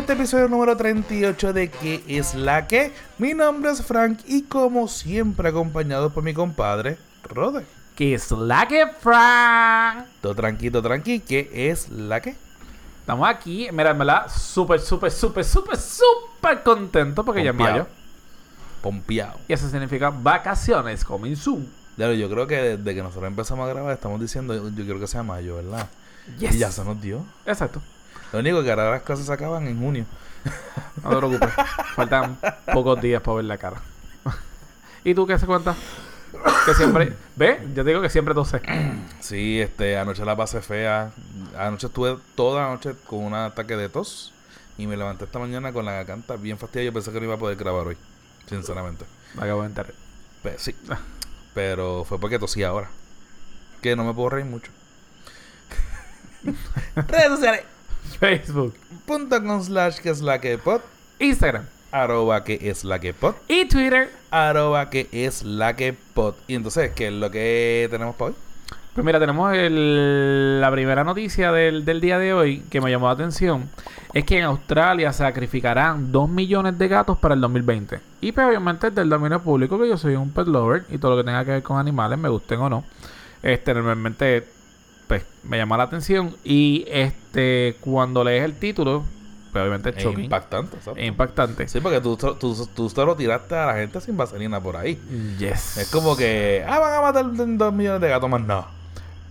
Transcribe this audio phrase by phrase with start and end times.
[0.00, 2.90] este episodio número 38 de ¿Qué es la que?
[3.18, 7.66] Mi nombre es Frank y como siempre acompañado por mi compadre, Rode.
[7.96, 10.06] ¿Qué es la que, Frank?
[10.22, 12.34] Todo tranquilo, tranqui, ¿qué es la que?
[13.00, 17.78] Estamos aquí, mira, en verdad, súper, súper, súper, súper, súper contento porque ya es Pompeado.
[17.84, 17.86] mayo.
[18.80, 19.38] Pompeado.
[19.48, 21.70] Y eso significa vacaciones coming soon.
[21.96, 25.06] Claro, yo creo que desde que nosotros empezamos a grabar estamos diciendo, yo quiero que
[25.06, 25.90] sea mayo, ¿verdad?
[26.38, 26.54] Yes.
[26.54, 27.22] Y ya se nos dio.
[27.44, 27.82] Exacto.
[28.32, 30.06] Lo único que ahora las cosas se acaban en junio.
[31.02, 31.50] No te preocupes.
[31.94, 32.38] Faltan
[32.72, 33.80] pocos días para ver la cara.
[35.04, 35.74] ¿Y tú qué se cuenta?
[36.66, 37.12] Que siempre...
[37.36, 37.58] ¿Ves?
[37.74, 38.60] Yo te digo que siempre tose.
[39.20, 41.10] Sí, este, anoche la pasé fea.
[41.58, 44.32] Anoche estuve toda la noche con un ataque de tos.
[44.78, 46.86] Y me levanté esta mañana con la garganta bien fastidiada.
[46.86, 47.96] Yo pensé que no iba a poder grabar hoy.
[48.46, 49.04] Sinceramente.
[49.34, 49.92] Me acabo de enterar.
[50.42, 50.74] Pe- sí.
[51.54, 52.88] Pero fue porque tosí ahora.
[53.82, 54.70] Que no me puedo reír mucho.
[56.94, 57.62] Redes sociales.
[58.20, 58.74] Facebook,
[59.06, 60.80] Punto con slash que es la que pod.
[61.18, 63.34] Instagram Arroba que es la que pod.
[63.48, 64.10] y Twitter.
[64.30, 66.34] Arroba que es la que pod.
[66.46, 68.36] Y entonces, ¿qué es lo que tenemos para hoy?
[68.94, 73.06] Pues mira, tenemos el- la primera noticia del, del día de hoy que me llamó
[73.06, 73.68] la atención.
[74.12, 78.00] Es que en Australia sacrificarán 2 millones de gatos para el 2020.
[78.20, 81.12] Y pues obviamente es del dominio público que yo soy un pet lover y todo
[81.12, 82.84] lo que tenga que ver con animales, me gusten o no.
[83.42, 84.46] Este, normalmente,
[85.10, 86.36] pues me llama la atención.
[86.44, 89.02] Y este, cuando lees el título,
[89.50, 91.02] pues obviamente es shocking, impactante, ¿sabes?
[91.02, 91.66] es impactante.
[91.66, 95.00] Sí, porque tú, tú, tú, tú solo tiraste a la gente sin vaselina por ahí.
[95.36, 95.78] Yes.
[95.78, 98.40] Es como que, ah, van a matar dos millones de gatos más.
[98.40, 98.64] No.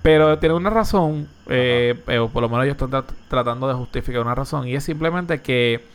[0.01, 3.73] Pero tiene una razón, eh, eh, o por lo menos yo estoy tra- tratando de
[3.75, 5.85] justificar una razón, y es simplemente que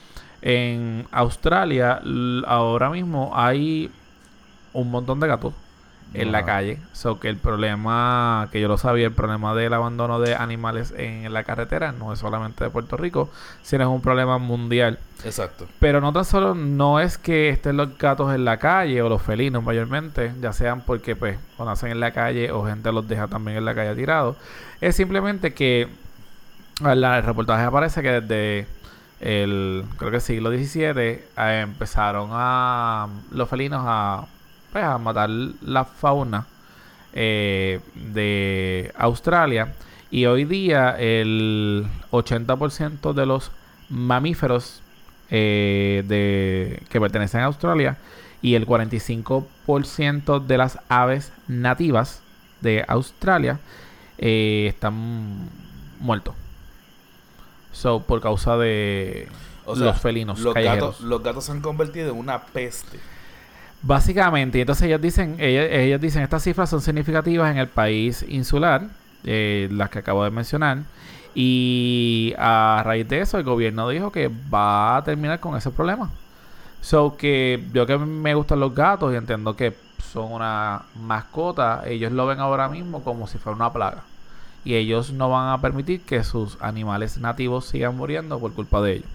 [0.41, 2.01] en Australia
[2.47, 3.91] ahora mismo hay
[4.73, 5.53] un montón de gatos
[6.15, 6.79] en la calle.
[6.93, 11.33] So que el problema, que yo lo sabía, el problema del abandono de animales en
[11.33, 13.31] la carretera no es solamente de Puerto Rico,
[13.63, 14.99] sino es un problema mundial.
[15.25, 15.67] Exacto.
[15.81, 19.23] Pero no tan solo no es que estén los gatos en la calle o los
[19.23, 23.29] felinos mayormente, ya sean porque pues o nacen en la calle o gente los deja
[23.29, 24.37] también en la calle tirados.
[24.81, 25.89] Es simplemente que
[26.81, 28.67] en el reportaje aparece que desde
[29.21, 34.27] el creo que siglo XVII eh, empezaron a los felinos a
[34.75, 36.49] pues, a matar la fauna
[37.13, 39.73] eh, de Australia
[40.11, 43.53] y hoy día el 80% de los
[43.89, 44.83] mamíferos
[45.31, 47.99] eh, de, que pertenecen a Australia
[48.43, 52.21] y el 45% de las aves nativas
[52.61, 53.61] de Australia
[54.19, 55.51] eh, están
[56.01, 56.35] muertos.
[57.71, 59.29] So, por causa de
[59.67, 60.95] O sea, los felinos los callejeros.
[60.95, 62.99] gatos, los gatos se han convertido en una peste.
[63.87, 68.89] Básicamente, y entonces ellos dicen, ellos, dicen, estas cifras son significativas en el país insular,
[69.25, 70.79] eh, las que acabo de mencionar,
[71.35, 76.11] y a raíz de eso el gobierno dijo que va a terminar con ese problema.
[76.81, 79.77] So que yo que me gustan los gatos y entiendo que
[80.13, 84.03] son una mascota, ellos lo ven ahora mismo como si fuera una plaga.
[84.65, 88.93] Y ellos no van a permitir que sus animales nativos sigan muriendo por culpa de
[88.95, 89.09] ellos.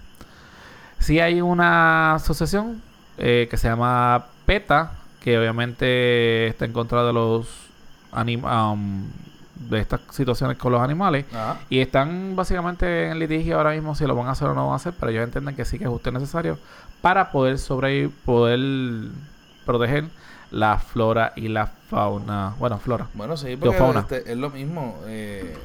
[1.00, 2.82] Sí hay una asociación
[3.18, 4.90] eh, que se llama PETA,
[5.22, 7.46] que obviamente está en contra de los
[8.12, 9.06] um,
[9.54, 11.24] de estas situaciones con los animales.
[11.32, 11.60] Ajá.
[11.68, 14.72] Y están básicamente en litigio ahora mismo si lo van a hacer o no van
[14.72, 16.58] a hacer, pero ellos entienden que sí que es justo y necesario
[17.00, 18.58] para poder sobrevivir, poder
[19.64, 20.06] proteger
[20.50, 22.54] la flora y la fauna.
[22.58, 23.06] Bueno, flora.
[23.14, 24.00] Bueno, sí, porque fauna.
[24.00, 24.98] este, es lo mismo.
[25.06, 25.56] Eh,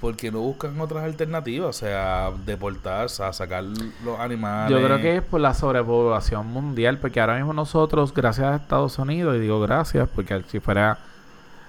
[0.00, 4.70] porque no buscan otras alternativas, o sea, deportar, o sea, sacar los animales.
[4.70, 8.98] Yo creo que es por la sobrepoblación mundial, porque ahora mismo nosotros, gracias a Estados
[8.98, 10.98] Unidos, y digo gracias, porque si fuera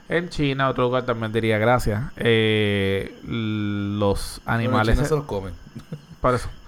[0.10, 4.96] en China, otro lugar también diría gracias, eh, los Bueno, en animales...
[4.96, 5.54] China se los comen.
[6.22, 6.50] por eso,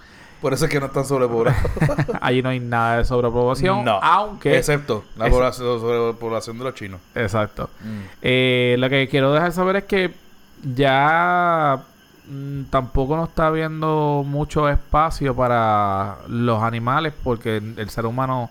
[0.42, 1.60] Por eso es que no están sobrepoblados.
[2.20, 4.00] allí no hay nada de sobrepoblación, No.
[4.02, 4.58] aunque...
[4.58, 7.00] Excepto la población, sobrepoblación de los chinos.
[7.14, 7.70] Exacto.
[7.80, 8.00] Mm.
[8.22, 10.21] Eh, lo que quiero dejar saber es que
[10.62, 11.82] ya
[12.28, 18.50] mm, tampoco no está habiendo mucho espacio para los animales porque el ser humano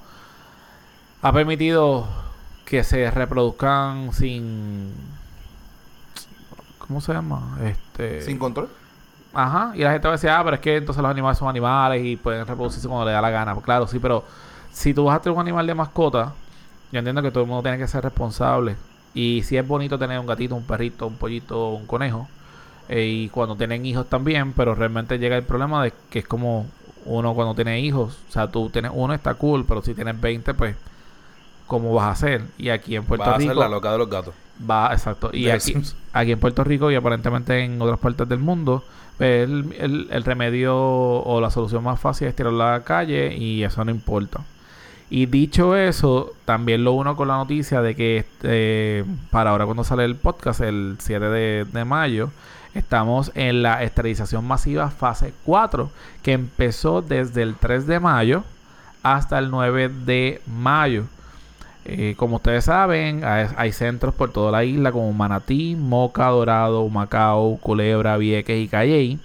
[1.22, 2.08] ha permitido
[2.66, 4.94] que se reproduzcan sin
[6.78, 7.58] ¿cómo se llama?
[7.64, 8.70] Este Sin control.
[9.34, 11.48] Ajá, y la gente va a decir, ah, pero es que entonces los animales son
[11.48, 13.54] animales y pueden reproducirse cuando le da la gana.
[13.54, 14.26] Pues claro, sí, pero
[14.74, 16.34] si tú vas a tener un animal de mascota,
[16.92, 18.76] yo entiendo que todo el mundo tiene que ser responsable.
[19.14, 22.30] Y si es bonito tener un gatito, un perrito, un pollito, un conejo.
[22.90, 26.68] eh, y cuando tienen hijos también, pero realmente llega el problema de que es como
[27.06, 28.20] uno cuando tiene hijos.
[28.30, 30.76] O sea, tú tienes uno, está cool, pero si tienes 20, pues,
[31.68, 32.44] ¿cómo vas a hacer?
[32.58, 33.62] Y aquí en Puerto Va a ser Rico...
[33.62, 34.36] la loca de los gatos.
[34.60, 35.32] Va, exacto.
[35.34, 35.82] Y aquí,
[36.14, 38.86] aquí en Puerto Rico y aparentemente en otras partes del mundo,
[39.18, 43.36] pues, el, el- el remedio o la solución más fácil es tirarlo a la calle
[43.36, 44.46] y eso no importa.
[45.14, 49.84] Y dicho eso, también lo uno con la noticia de que este, para ahora cuando
[49.84, 52.32] sale el podcast, el 7 de, mayo,
[52.74, 55.92] estamos en la esterilización masiva fase 4,
[56.24, 58.46] que empezó desde el 3 de mayo
[59.04, 61.04] hasta el 9 de mayo.
[61.84, 66.88] Eh, como ustedes saben, hay, hay centros por toda la isla como Manatí, Moca, Dorado,
[66.88, 69.20] Macao, Culebra, Vieques y Calley.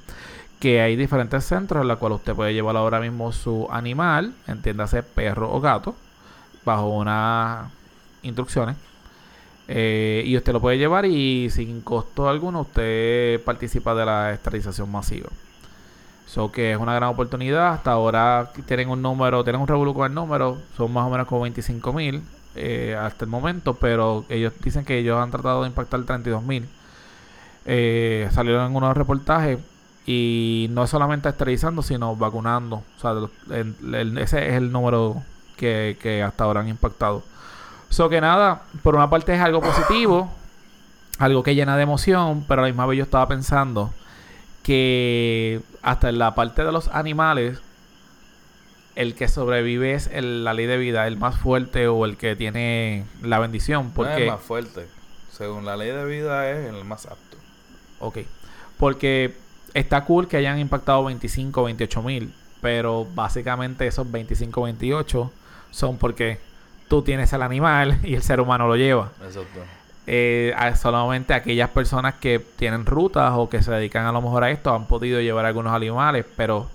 [0.66, 5.04] Que hay diferentes centros en los cuales usted puede llevar ahora mismo su animal, entiéndase
[5.04, 5.94] perro o gato,
[6.64, 7.70] bajo unas
[8.22, 8.74] instrucciones.
[9.68, 14.90] Eh, y usted lo puede llevar y sin costo alguno usted participa de la esterilización
[14.90, 15.28] masiva.
[16.26, 17.74] So que es una gran oportunidad.
[17.74, 21.28] Hasta ahora tienen un número, tienen un revolú con el número, son más o menos
[21.28, 22.24] como 25 mil
[22.56, 26.68] eh, hasta el momento, pero ellos dicen que ellos han tratado de impactar 32 mil.
[27.66, 29.60] Eh, salieron en unos reportajes
[30.06, 32.82] y no es solamente esterilizando, sino vacunando.
[32.96, 33.10] O sea,
[33.56, 35.22] el- el- ese es el número
[35.56, 37.24] que, que hasta ahora han impactado.
[37.88, 40.30] So que nada, por una parte es algo positivo,
[41.18, 43.92] algo que llena de emoción, pero a la misma vez yo estaba pensando
[44.62, 47.58] que hasta en la parte de los animales,
[48.96, 52.34] el que sobrevive es el- la ley de vida, el más fuerte o el que
[52.36, 53.82] tiene la bendición.
[53.84, 54.86] No es Porque, el más fuerte.
[55.30, 57.36] Según la ley de vida es el más apto.
[58.00, 58.18] ok,
[58.78, 59.36] porque
[59.76, 65.30] está cool que hayan impactado 25, 28 mil, pero básicamente esos 25, 28
[65.70, 66.40] son porque
[66.88, 69.12] tú tienes el animal y el ser humano lo lleva.
[69.22, 69.60] Exacto.
[70.06, 74.50] eh, solamente aquellas personas que tienen rutas o que se dedican a lo mejor a
[74.50, 76.68] esto han podido llevar algunos animales, pero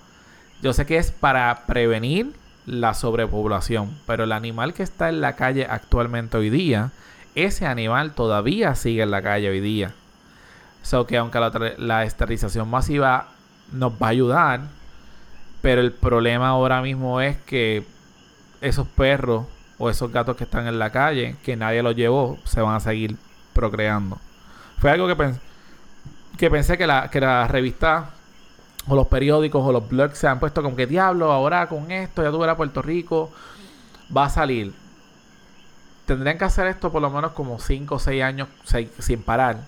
[0.62, 2.34] yo sé que es para prevenir
[2.68, 6.92] la sobrepoblación, pero el animal que está en la calle actualmente hoy día,
[7.34, 9.96] ese animal todavía sigue en la calle hoy día.
[10.82, 13.28] So que aunque la, la esterilización masiva
[13.72, 14.62] nos va a ayudar,
[15.62, 17.86] pero el problema ahora mismo es que
[18.62, 19.46] esos perros
[19.78, 22.80] o esos gatos que están en la calle, que nadie los llevó, se van a
[22.80, 23.18] seguir
[23.54, 24.18] procreando.
[24.80, 25.40] Fue algo que, pens-
[26.38, 28.12] que pensé que la, que la revista
[28.88, 32.24] o los periódicos o los blogs se han puesto como que diablo, ahora con esto,
[32.24, 33.32] ya tú verás Puerto Rico,
[34.16, 34.74] va a salir.
[36.06, 38.48] Tendrían que hacer esto por lo menos como 5 o 6 años
[39.00, 39.60] sin parar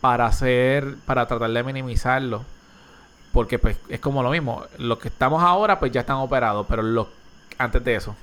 [0.00, 2.44] para hacer, para tratar de minimizarlo.
[3.32, 4.64] Porque pues es como lo mismo.
[4.78, 7.08] Los que estamos ahora pues ya están operados, pero los
[7.58, 8.16] antes de eso.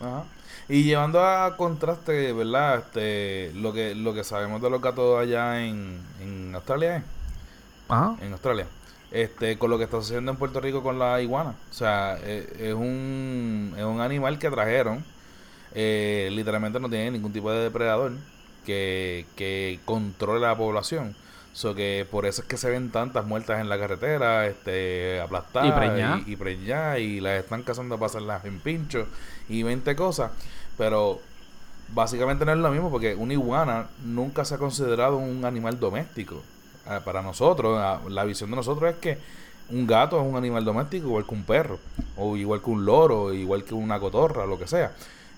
[0.00, 0.24] Ajá.
[0.68, 2.78] Y llevando a contraste, ¿verdad?
[2.78, 7.02] Este, lo que lo que sabemos de los gatos allá en, en Australia, ¿eh?
[7.88, 8.16] Ajá.
[8.20, 8.66] en Australia,
[9.10, 11.54] este, con lo que está sucediendo en Puerto Rico con la iguana.
[11.70, 15.04] O sea, eh, es un es un animal que trajeron,
[15.74, 18.12] eh, literalmente no tiene ningún tipo de depredador
[18.64, 21.14] que, que controle la población.
[21.52, 25.68] So que por eso es que se ven tantas muertas en la carretera, este, aplastadas
[25.68, 26.22] Y preñadas.
[26.26, 29.06] y, y y las están cazando para hacerlas en pincho
[29.48, 30.32] y 20 cosas.
[30.78, 31.20] Pero
[31.94, 36.42] básicamente no es lo mismo porque una iguana nunca se ha considerado un animal doméstico.
[36.86, 39.18] Ah, para nosotros, ah, la visión de nosotros es que
[39.70, 41.78] un gato es un animal doméstico igual que un perro,
[42.16, 44.92] o igual que un loro, igual que una cotorra, lo que sea.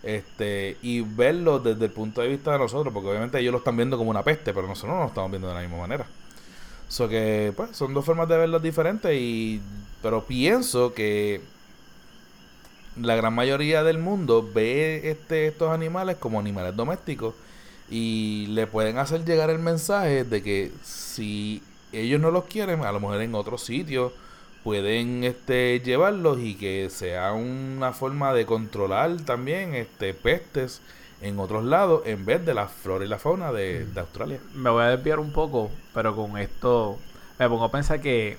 [0.05, 3.77] Este, y verlo desde el punto de vista de nosotros, porque obviamente ellos lo están
[3.77, 6.07] viendo como una peste, pero nosotros no lo estamos viendo de la misma manera.
[6.89, 9.63] So que, pues, son dos formas de verlos diferentes, y,
[10.03, 11.41] pero pienso que
[13.01, 17.35] la gran mayoría del mundo ve este, estos animales como animales domésticos
[17.91, 22.93] y le pueden hacer llegar el mensaje de que si ellos no los quieren, a
[22.93, 24.13] lo mejor en otros sitios
[24.65, 30.81] pueden este llevarlos y que sea una forma de controlar también este pestes
[31.21, 34.41] en otros lados en vez de la flora y la fauna de, de Australia.
[34.55, 36.99] Me voy a desviar un poco, pero con esto
[37.39, 38.37] me pongo a pensar que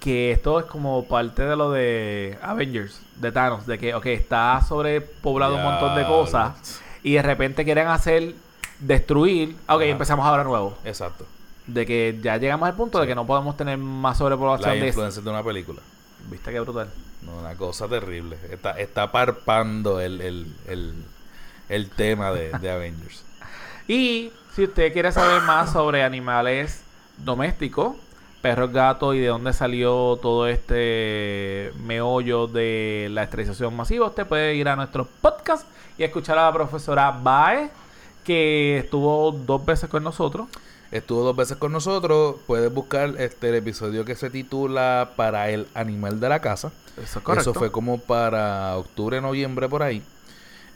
[0.00, 4.60] que esto es como parte de lo de Avengers, de Thanos, de que, ok, está
[4.60, 8.34] sobrepoblado un montón de Ya, cosas y de repente quieren hacer
[8.78, 9.84] destruir, ok, Ajá.
[9.84, 11.26] empezamos ahora nuevo, Exacto.
[11.66, 15.22] De que ya llegamos al punto de que no podemos tener más sobrepoblación La influencia
[15.22, 15.80] de una película.
[16.30, 16.88] ¿Viste qué brutal?
[17.22, 18.36] No, una cosa terrible.
[18.50, 20.94] Está, está parpando el, el, el,
[21.68, 23.24] el tema de, de Avengers.
[23.88, 26.82] Y si usted quiere saber más sobre animales
[27.18, 27.96] domésticos,
[28.42, 34.54] perros, gatos y de dónde salió todo este meollo de la esterilización masiva, usted puede
[34.54, 35.66] ir a nuestro podcast
[35.98, 37.70] y escuchar a la profesora Bae,
[38.24, 40.48] que estuvo dos veces con nosotros.
[40.92, 42.36] Estuvo dos veces con nosotros.
[42.46, 46.70] Puedes buscar este el episodio que se titula Para el animal de la casa.
[46.96, 47.50] Eso es correcto.
[47.50, 50.02] Eso fue como para octubre, noviembre por ahí.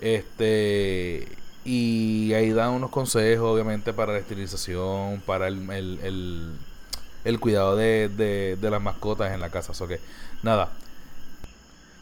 [0.00, 1.29] Este
[1.64, 6.50] Y ahí dan unos consejos, obviamente, para la esterilización, para el, el, el,
[7.25, 9.75] el cuidado de, de, de, las mascotas en la casa.
[9.75, 10.00] So que,
[10.43, 10.71] nada.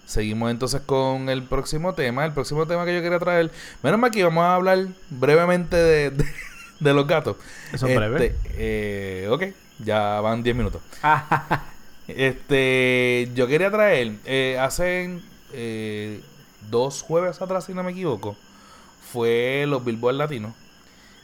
[0.07, 2.25] Seguimos entonces con el próximo tema.
[2.25, 3.51] El próximo tema que yo quería traer.
[3.83, 6.25] Menos mal que vamos a hablar brevemente de, de,
[6.81, 7.37] de los gatos.
[7.73, 8.27] Eso es breve.
[8.27, 9.45] Este, eh, ok,
[9.79, 10.83] ya van 10 minutos.
[12.09, 15.21] este, yo quería traer, eh, hace
[15.53, 16.21] eh,
[16.71, 18.37] dos jueves atrás, si no me equivoco,
[19.13, 20.55] fue los Billboard Latinos.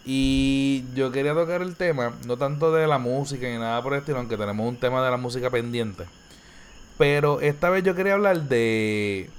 [0.06, 4.00] Y yo quería tocar el tema, no tanto de la música ni nada por el
[4.00, 6.04] estilo, aunque tenemos un tema de la música pendiente.
[6.98, 9.30] Pero esta vez yo quería hablar de.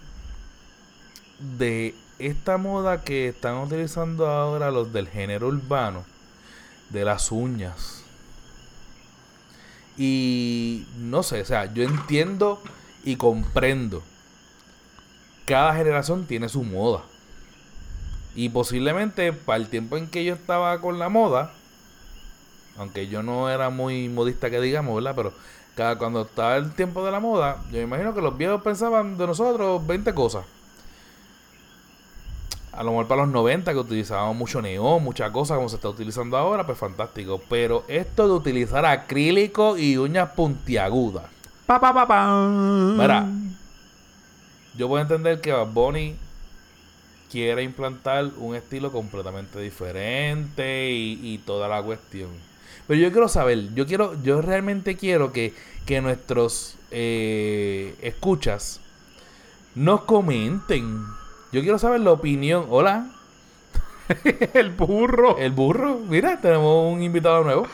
[1.39, 6.05] de esta moda que están utilizando ahora los del género urbano,
[6.89, 8.03] de las uñas.
[9.97, 12.61] Y no sé, o sea, yo entiendo
[13.03, 14.03] y comprendo.
[15.45, 17.03] Cada generación tiene su moda.
[18.35, 21.53] Y posiblemente para el tiempo en que yo estaba con la moda,
[22.77, 25.15] aunque yo no era muy modista que digamos, ¿verdad?
[25.15, 25.33] Pero
[25.75, 29.17] cada, cuando estaba el tiempo de la moda, yo me imagino que los viejos pensaban
[29.17, 30.45] de nosotros 20 cosas.
[32.75, 35.89] A lo mejor para los 90 que utilizábamos mucho neón, muchas cosas como se está
[35.89, 37.41] utilizando ahora, pues fantástico.
[37.49, 41.25] Pero esto de utilizar acrílico y uñas puntiagudas.
[41.65, 42.47] Pa, pa, pa, pa.
[42.49, 43.27] Mira,
[44.77, 46.15] yo puedo entender que Bad Bunny
[47.31, 52.29] quiere implantar un estilo completamente diferente y, y, toda la cuestión.
[52.87, 55.53] Pero yo quiero saber, yo quiero, yo realmente quiero que,
[55.85, 58.79] que nuestros eh, escuchas
[59.75, 61.05] nos comenten.
[61.55, 62.65] Yo quiero saber la opinión.
[62.69, 63.07] Hola.
[64.53, 65.37] el burro.
[65.37, 65.99] El burro.
[66.05, 67.65] Mira, tenemos un invitado nuevo.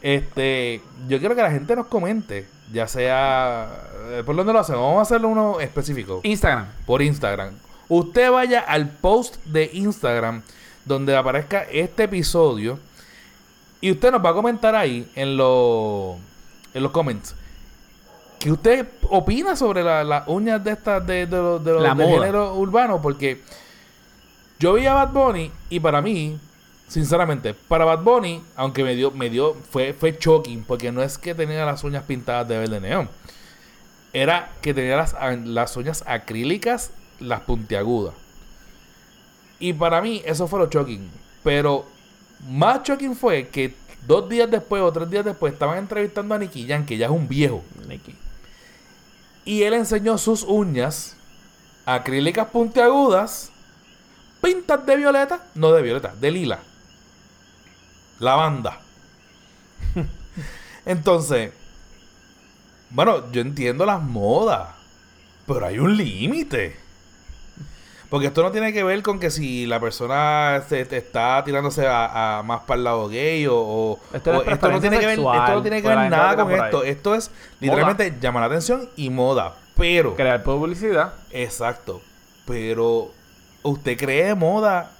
[0.00, 3.68] Este, yo quiero que la gente nos comente, ya sea
[4.26, 4.82] ¿por dónde lo hacemos?
[4.82, 6.18] Vamos a hacerlo uno específico.
[6.24, 6.66] Instagram.
[6.84, 7.54] Por Instagram.
[7.88, 10.42] Usted vaya al post de Instagram
[10.84, 12.80] donde aparezca este episodio
[13.80, 16.16] y usted nos va a comentar ahí en los
[16.74, 17.36] en los comments
[18.38, 22.08] que usted opina sobre las la uñas de estas de, de, de, de los moda.
[22.08, 23.42] género urbano porque
[24.58, 26.38] yo vi a Bad Bunny y para mí
[26.86, 31.18] sinceramente para Bad Bunny aunque me dio me dio fue fue shocking porque no es
[31.18, 33.08] que tenía las uñas pintadas de verde neón.
[34.12, 35.14] Era que tenía las,
[35.44, 36.90] las uñas acrílicas
[37.20, 38.14] las puntiagudas.
[39.58, 41.10] Y para mí eso fue lo shocking.
[41.42, 41.84] Pero
[42.48, 43.74] más shocking fue que
[44.06, 47.12] dos días después o tres días después estaban entrevistando a Nicky Jam, que ya es
[47.12, 47.62] un viejo.
[49.48, 51.16] Y él enseñó sus uñas
[51.86, 53.50] acrílicas puntiagudas,
[54.42, 56.58] pintas de violeta, no de violeta, de lila.
[58.18, 58.78] Lavanda.
[60.84, 61.54] Entonces,
[62.90, 64.68] bueno, yo entiendo las modas,
[65.46, 66.78] pero hay un límite.
[68.10, 71.86] Porque esto no tiene que ver con que si la persona se, te está tirándose
[71.86, 74.80] a, a más para el lado gay o, o- Esto no o es esto no
[74.80, 76.80] tiene que ver, sexual, esto no tiene que para ver la gente nada con esto.
[76.82, 76.88] ahí.
[76.90, 79.56] Esto es literalmente llamar la atención y moda.
[79.76, 81.12] Pero, Crear publicidad.
[81.30, 82.00] exacto.
[82.46, 83.12] Pero
[83.62, 84.90] usted cree moda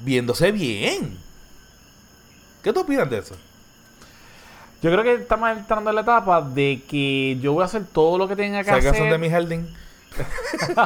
[0.00, 1.16] viéndose bien.
[2.62, 3.36] ¿Qué tú opinas de eso?
[4.82, 8.18] Yo creo que estamos entrando en la etapa de que yo voy a hacer todo
[8.18, 9.10] lo que tenga que ¿Sabes hacer.
[9.10, 9.74] de mi jardín?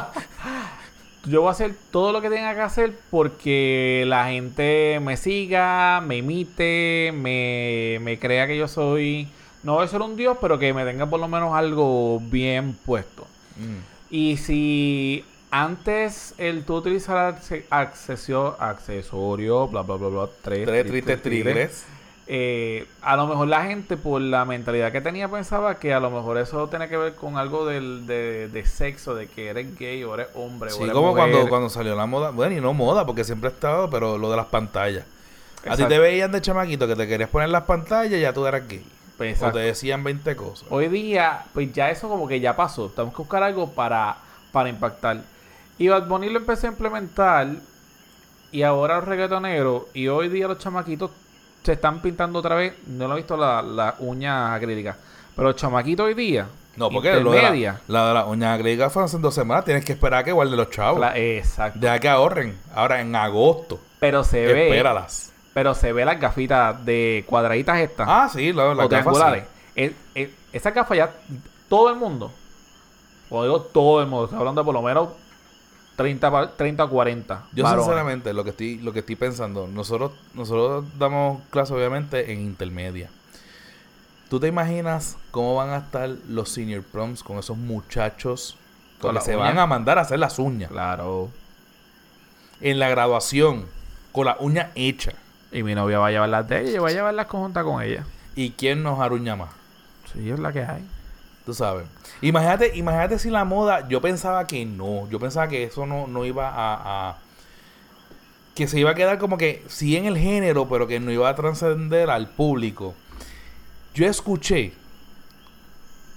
[1.25, 6.01] Yo voy a hacer todo lo que tenga que hacer porque la gente me siga,
[6.05, 9.29] me imite, me, me crea que yo soy.
[9.63, 12.73] No voy a ser un dios, pero que me tenga por lo menos algo bien
[12.85, 13.25] puesto.
[13.55, 13.77] Mm.
[14.13, 20.85] Y si antes el tú utilizar acce- accesio- accesorio, bla, bla, bla, bla, tres, Tres
[20.87, 21.85] tristes tigres.
[22.25, 26.09] Eh, a lo mejor la gente por la mentalidad que tenía pensaba que a lo
[26.09, 30.03] mejor eso tiene que ver con algo del, de, de sexo, de que eres gay
[30.05, 31.31] o eres hombre o Sí, eres como mujer.
[31.31, 32.31] cuando, cuando salió la moda.
[32.31, 35.03] Bueno, y no moda, porque siempre ha estado, pero lo de las pantallas.
[35.65, 35.87] A ti Exacto.
[35.89, 38.85] te veían de chamaquito que te querías poner las pantallas y ya tú eras gay.
[39.19, 39.57] O exacto.
[39.59, 40.65] te decían 20 cosas.
[40.69, 42.89] Hoy día, pues ya eso como que ya pasó.
[42.89, 44.17] Tenemos que buscar algo para,
[44.51, 45.21] para impactar.
[45.77, 47.47] Y Bad Bunny lo empezó a implementar.
[48.51, 49.83] Y ahora los reggaetoneros.
[49.93, 51.11] Y hoy día los chamaquitos
[51.63, 52.73] se están pintando otra vez.
[52.87, 54.95] No lo he visto las la uñas acrílicas.
[55.35, 56.47] Pero los chamaquitos hoy día.
[56.75, 59.63] No, porque lo de la, la de las uñas agregadas fueron hace dos semanas.
[59.65, 60.99] Tienes que esperar a que guarden los chavos.
[60.99, 61.79] la- exacto.
[61.79, 62.57] Deja que ahorren.
[62.73, 63.79] Ahora en agosto.
[63.99, 64.67] Pero se ve.
[64.69, 65.31] Espéralas.
[65.53, 68.07] Pero se ve las gafitas de cuadraditas estas.
[68.09, 69.41] Ah, sí, la, la o gafas, sí.
[69.75, 71.11] Es- es- Esas gafas ya
[71.69, 72.31] todo el mundo.
[73.29, 74.25] O digo todo el mundo.
[74.25, 75.09] Estoy hablando de por lo menos
[75.95, 77.43] 30, pa- 30 o 40.
[77.53, 77.85] Yo varones.
[77.85, 83.09] sinceramente lo que estoy lo que estoy pensando, nosotros nosotros damos clase obviamente en intermedia.
[84.29, 88.57] ¿Tú te imaginas cómo van a estar los senior proms con esos muchachos
[88.99, 91.29] Con que se van a mandar a hacer las uñas Claro.
[92.61, 93.65] en la graduación?
[94.11, 95.13] con la uña hecha.
[95.51, 97.63] Y mi novia va a llevar las de ella y voy a llevar las conjuntas
[97.63, 98.05] con ella.
[98.35, 99.49] ¿Y quién nos aruña más?
[100.13, 100.83] Sí, es la que hay.
[101.45, 101.85] Tú sabes.
[102.21, 106.25] Imagínate, imagínate si la moda, yo pensaba que no, yo pensaba que eso no, no
[106.25, 107.17] iba a, a-
[108.55, 111.27] que se iba a quedar como que sí en el género, pero que no iba
[111.27, 112.93] a trascender al público.
[113.93, 114.73] Yo escuché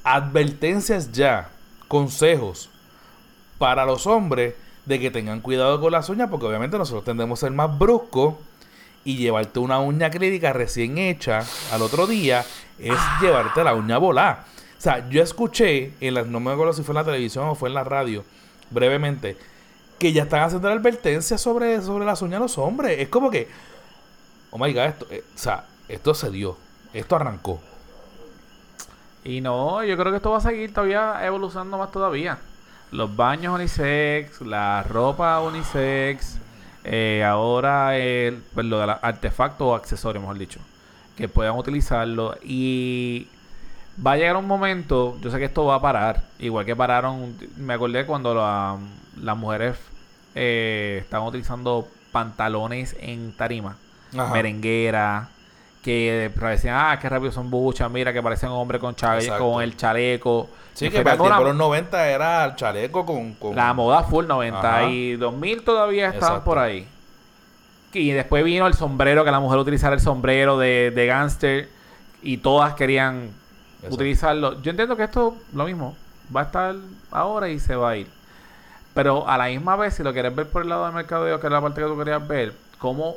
[0.04, 1.48] advertencias ya,
[1.88, 2.70] consejos
[3.58, 4.54] para los hombres
[4.84, 8.34] de que tengan cuidado con las uñas, porque obviamente nosotros tendemos a ser más bruscos
[9.04, 11.40] y llevarte una uña acrílica recién hecha
[11.72, 12.44] al otro día
[12.78, 14.44] es llevarte la uña volada.
[14.78, 17.54] O sea, yo escuché, en las, no me acuerdo si fue en la televisión o
[17.54, 18.24] fue en la radio,
[18.70, 19.36] brevemente,
[19.98, 23.00] que ya están haciendo la advertencia sobre, sobre las uñas de los hombres.
[23.00, 23.48] Es como que,
[24.50, 26.56] oh my god, esto, eh, o sea, esto se dio,
[26.92, 27.60] esto arrancó.
[29.24, 32.38] Y no, yo creo que esto va a seguir todavía evolucionando más todavía.
[32.92, 36.38] Los baños unisex, la ropa unisex,
[36.84, 40.60] eh, ahora el, pues, lo de artefactos o accesorios, mejor dicho,
[41.16, 42.36] que puedan utilizarlo.
[42.44, 43.26] Y
[44.04, 47.36] va a llegar un momento, yo sé que esto va a parar, igual que pararon,
[47.56, 48.76] me acordé cuando la-
[49.20, 49.76] las mujeres
[50.34, 53.76] eh, estaban utilizando pantalones en tarima,
[54.16, 54.32] Ajá.
[54.34, 55.28] merenguera,
[55.82, 59.76] que decían, ah, qué rápido son buchas, mira que parecen hombres con, chale- con el
[59.76, 60.48] chaleco.
[60.74, 63.32] Sí, que para de los 90 era el chaleco con...
[63.34, 64.82] con- la moda full 90 Ajá.
[64.90, 66.44] y 2000 todavía estaban Exacto.
[66.44, 66.86] por ahí.
[67.94, 71.68] Y después vino el sombrero, que la mujer utilizara el sombrero de, de gangster
[72.22, 73.30] y todas querían
[73.82, 73.94] Exacto.
[73.94, 74.62] utilizarlo.
[74.62, 75.96] Yo entiendo que esto, lo mismo,
[76.34, 76.76] va a estar
[77.10, 78.08] ahora y se va a ir.
[78.94, 81.46] Pero a la misma vez, si lo quieres ver por el lado del mercadeo, que
[81.46, 83.16] es la parte que tú querías ver, como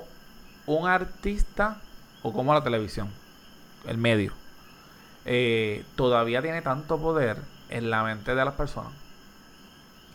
[0.65, 1.81] un artista
[2.21, 3.09] o como la televisión,
[3.87, 4.33] el medio,
[5.25, 7.37] eh, todavía tiene tanto poder
[7.69, 8.93] en la mente de las personas.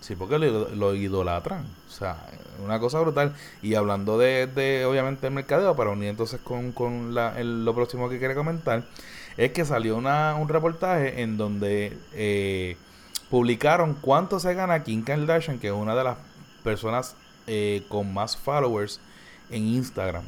[0.01, 1.65] Sí, porque lo, lo idolatran.
[1.89, 2.17] O sea,
[2.63, 3.35] una cosa brutal.
[3.63, 7.75] Y hablando de, de obviamente, el mercadeo, para unir entonces con, con la- el- lo
[7.75, 8.85] próximo que quería comentar,
[9.37, 12.77] es que salió una, un reportaje en donde eh,
[13.31, 16.19] publicaron cuánto se gana Kim Kardashian, que es una de las
[16.63, 17.17] personas
[17.47, 19.01] eh, con más followers
[19.51, 20.25] en Instagram.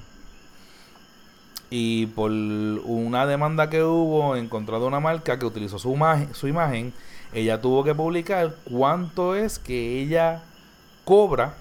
[1.71, 6.33] Y por una demanda que hubo en contra de una marca que utilizó su, imagen-
[6.33, 6.92] su imagen,
[7.33, 10.42] ella tuvo que publicar cuánto es que ella
[11.05, 11.55] cobra,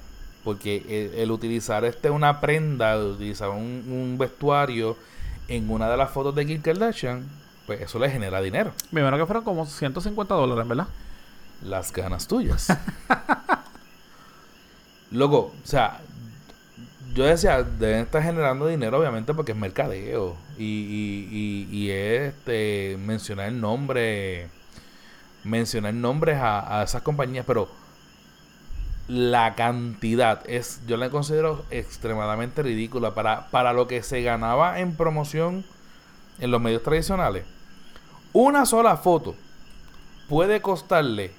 [0.43, 4.95] porque el, el utilizar este una prenda, utilizar un vestuario
[5.47, 7.27] en una de las fotos de Kim Kardashian,
[7.65, 8.73] pues eso le genera dinero.
[8.91, 10.87] Me imagino que fueron como 150 dólares, ¿verdad?
[11.63, 12.67] Las ganas tuyas.
[15.11, 15.99] Loco, o sea,
[17.13, 20.35] yo decía, deben estar generando dinero, obviamente, porque es mercadeo.
[20.57, 24.49] Y, y, y, y es este, mencionar nombre,
[25.43, 27.69] mencionar nombres a, a esas compañías, pero
[29.07, 34.95] la cantidad es, yo la considero extremadamente ridícula para, para lo que se ganaba en
[34.95, 35.63] promoción
[36.39, 37.45] en los medios tradicionales.
[38.33, 39.35] Una sola foto
[40.27, 41.31] puede costarle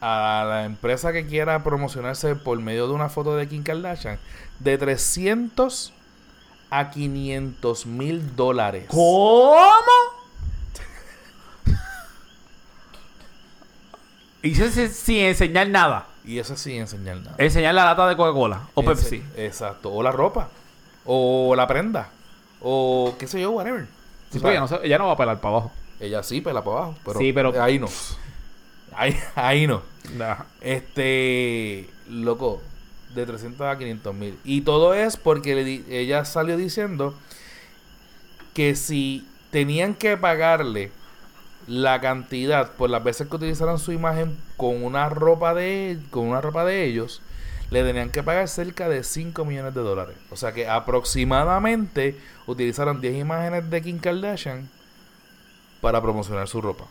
[0.00, 4.18] a la empresa que quiera promocionarse por medio de una foto de Kim Kardashian
[4.58, 5.92] de 300
[6.70, 8.86] a 500 mil dólares.
[8.88, 9.70] ¿Cómo?
[14.42, 16.08] Y eso sin, sin enseñar nada.
[16.24, 17.34] Y eso sin enseñar nada.
[17.38, 19.22] Enseñar la lata de Coca-Cola o Ense- Pepsi.
[19.36, 19.92] Exacto.
[19.92, 20.48] O la ropa.
[21.04, 22.08] O la prenda.
[22.60, 23.86] O qué sé yo, whatever.
[24.30, 25.72] Sí, O sea, ella, no, se- ella no va a pelar para abajo.
[26.00, 26.94] ella sí pela para abajo.
[27.04, 27.88] Pero Sí, pero- ahí no.
[28.96, 29.82] Ahí, ahí no.
[30.16, 30.36] Nah.
[30.60, 32.62] Este, loco,
[33.14, 34.38] de 300 a 500 mil.
[34.44, 37.14] Y todo es porque le di- ella salió diciendo
[38.54, 40.90] que si tenían que pagarle
[41.66, 46.40] la cantidad por las veces que utilizaron su imagen con una ropa de con una
[46.40, 47.22] ropa de ellos,
[47.70, 50.16] le tenían que pagar cerca de 5 millones de dólares.
[50.30, 54.68] O sea que aproximadamente utilizaron 10 imágenes de Kim Kardashian
[55.80, 56.84] para promocionar su ropa.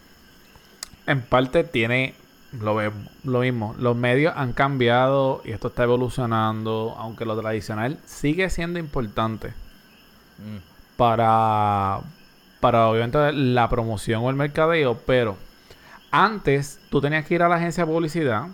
[1.05, 2.15] En parte tiene
[2.51, 2.79] lo,
[3.23, 3.75] lo mismo.
[3.77, 9.53] Los medios han cambiado y esto está evolucionando, aunque lo tradicional sigue siendo importante
[10.37, 10.57] Mm.
[10.97, 12.01] para,
[12.63, 15.35] para obviamente la promoción o el mercadeo, pero
[16.11, 18.47] antes tú tenías que ir a la agencia de publicidad,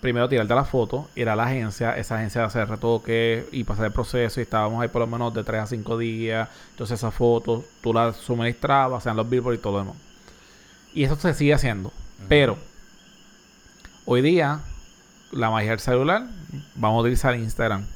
[0.00, 3.92] primero tirarte la foto, ir a la agencia, esa agencia hacer retoque y pasar el
[3.92, 7.64] proceso y estábamos ahí por lo menos de 3 a 5 días, entonces esa foto
[7.80, 9.96] tú la suministrabas, sean los billboards y todo lo demás.
[10.92, 11.92] Y eso se sigue haciendo,
[12.28, 12.58] pero
[14.04, 14.62] hoy día
[15.30, 16.26] la magia del celular,
[16.74, 17.86] vamos a utilizar Instagram.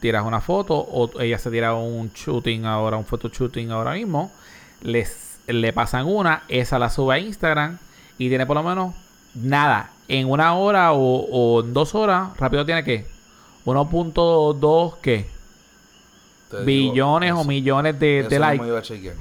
[0.00, 4.32] Tiras una foto o ella se tira un shooting ahora, un photo shooting ahora mismo.
[4.80, 7.78] Les, le pasan una, esa la sube a Instagram
[8.18, 8.94] y tiene por lo menos
[9.34, 9.92] nada.
[10.08, 13.06] En una hora o, o en dos horas, rápido tiene que
[13.64, 15.26] 1.2 que
[16.50, 17.48] digo billones o eso.
[17.48, 19.12] millones de, likes.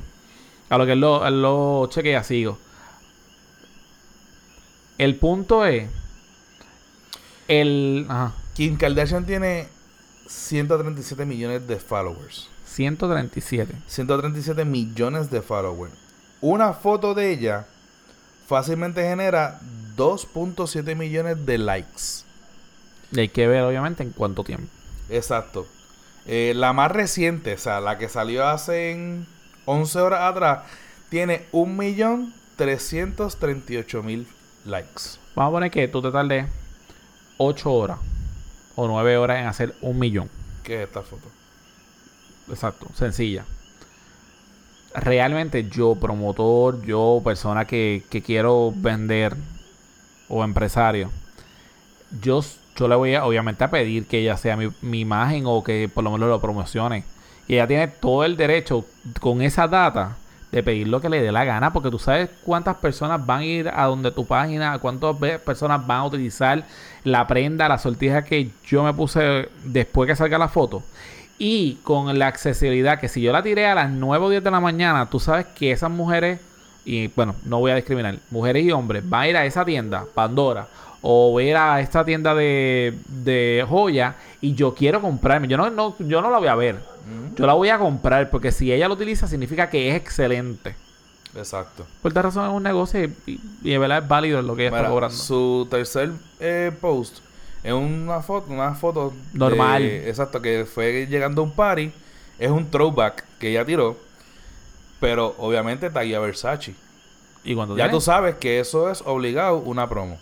[0.70, 2.58] a lo que él lo, él lo chequea, sigo.
[4.98, 5.90] El punto es.
[7.48, 8.06] El.
[8.10, 8.34] Ajá.
[8.56, 9.68] Kim Kardashian tiene
[10.28, 12.50] 137 millones de followers.
[12.78, 13.74] 137.
[13.88, 15.92] 137 millones de followers.
[16.42, 17.66] Una foto de ella
[18.46, 19.60] fácilmente genera
[19.96, 22.04] 2.7 millones de likes.
[23.12, 24.68] Y hay que ver, obviamente, en cuánto tiempo.
[25.10, 25.66] Exacto.
[26.28, 29.26] Eh, la más reciente, o sea, la que salió hace en
[29.66, 30.60] 11 horas atrás,
[31.10, 34.28] tiene 1.338.000
[34.66, 35.02] likes.
[35.34, 36.46] Vamos a poner que tú te tardes
[37.38, 37.98] 8 horas
[38.76, 40.30] o 9 horas en hacer un millón.
[40.64, 41.37] ¿Qué es esta foto?
[42.48, 43.46] Exacto, sencilla.
[44.94, 49.36] Realmente yo, promotor, yo, persona que, que quiero vender
[50.30, 51.12] o empresario,
[52.10, 52.42] yo,
[52.76, 55.90] yo le voy a, obviamente a pedir que ella sea mi, mi imagen o que
[55.94, 57.04] por lo menos lo promocione.
[57.48, 58.86] Y ella tiene todo el derecho
[59.20, 60.18] con esa data
[60.52, 63.46] de pedir lo que le dé la gana, porque tú sabes cuántas personas van a
[63.46, 66.64] ir a donde tu página, cuántas ve- personas van a utilizar
[67.04, 70.84] la prenda, la sortija que yo me puse después que salga la foto.
[71.40, 74.52] Y con la accesibilidad que si yo la tiré a las 9 o 10 de
[74.52, 76.40] la mañana, tú sabes que esas mujeres,
[76.84, 80.06] y bueno, no voy a discriminar, mujeres y hombres, van a ir a esa tienda,
[80.16, 80.68] Pandora,
[81.02, 85.48] o ver a esta tienda de, de joya, y yo quiero comprarme.
[85.48, 86.80] Yo no, no, yo no la voy a ver.
[87.36, 90.76] Yo la voy a comprar porque si ella lo utiliza significa que es excelente.
[91.36, 91.86] Exacto.
[92.02, 94.68] Por tal razón es un negocio y, y- y de verdad es válido lo que
[94.68, 95.16] ella está cobrando.
[95.16, 97.20] su tercer eh, post
[97.64, 99.84] es una foto, una foto de- Normal.
[99.84, 101.92] exacto, que fue llegando a un party.
[102.40, 103.98] Es un throwback que ella tiró.
[105.00, 106.76] Pero obviamente taguía Versace.
[107.44, 110.18] Y cuando Ya tiene- tú sabes que eso es obligado una promo.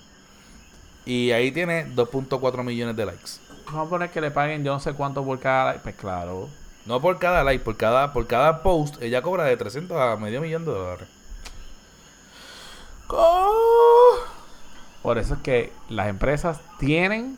[1.05, 3.31] Y ahí tiene 2.4 millones de likes.
[3.67, 5.65] Vamos a poner que le paguen yo no sé cuánto por cada...
[5.65, 5.79] like.
[5.81, 6.49] Pues claro.
[6.85, 10.39] No por cada like, por cada, por cada post, ella cobra de 300 a medio
[10.41, 11.07] millón de dólares.
[13.09, 14.15] Oh.
[15.05, 17.37] Por eso es que las empresas tienen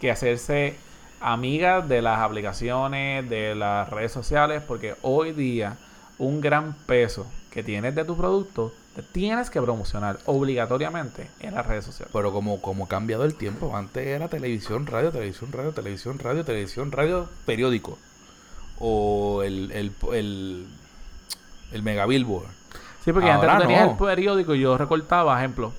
[0.00, 0.76] que hacerse
[1.20, 5.78] amigas de las aplicaciones, de las redes sociales, porque hoy día
[6.18, 11.66] un gran peso que tienes de tu producto te tienes que promocionar obligatoriamente en las
[11.66, 12.12] redes sociales.
[12.12, 16.44] Pero como, como ha cambiado el tiempo, antes era televisión, radio, televisión, radio, televisión, radio,
[16.44, 17.98] televisión, radio, periódico.
[18.78, 20.68] O el, el, el,
[21.72, 22.46] el mega billboard.
[23.04, 25.72] Sí, porque antes tenías el periódico y yo recortaba, ejemplo,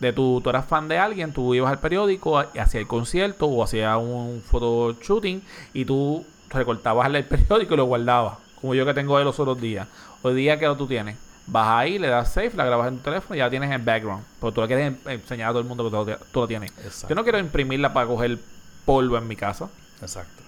[0.00, 3.46] de tu, tú eras fan de alguien, tú ibas al periódico, y hacías el concierto
[3.46, 8.84] o hacías un photo shooting y tú recortabas el periódico y lo guardabas, como yo
[8.84, 9.86] que tengo de los otros días.
[10.22, 11.16] Hoy día, ¿qué tú tienes?
[11.46, 14.24] Vas ahí, le das save, la grabas en tu teléfono y ya tienes en background.
[14.40, 16.48] Porque tú le quieres en- enseñar a todo el mundo que tú, lo- tú lo
[16.48, 16.72] tienes.
[16.84, 17.08] Exacto.
[17.08, 18.38] Yo no quiero imprimirla para coger
[18.84, 19.68] polvo en mi casa.
[20.02, 20.42] Exacto.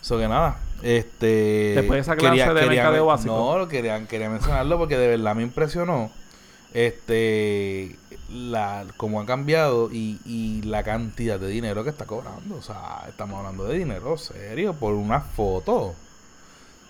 [0.00, 1.74] So que nada, este...
[1.76, 3.32] Después de esa clase de mercadeo básico.
[3.36, 6.10] No, lo querían, quería mencionarlo porque de verdad me impresionó
[6.74, 7.96] este
[8.30, 12.56] la cómo ha cambiado y, y la cantidad de dinero que está cobrando.
[12.56, 15.94] O sea, estamos hablando de dinero serio por una foto.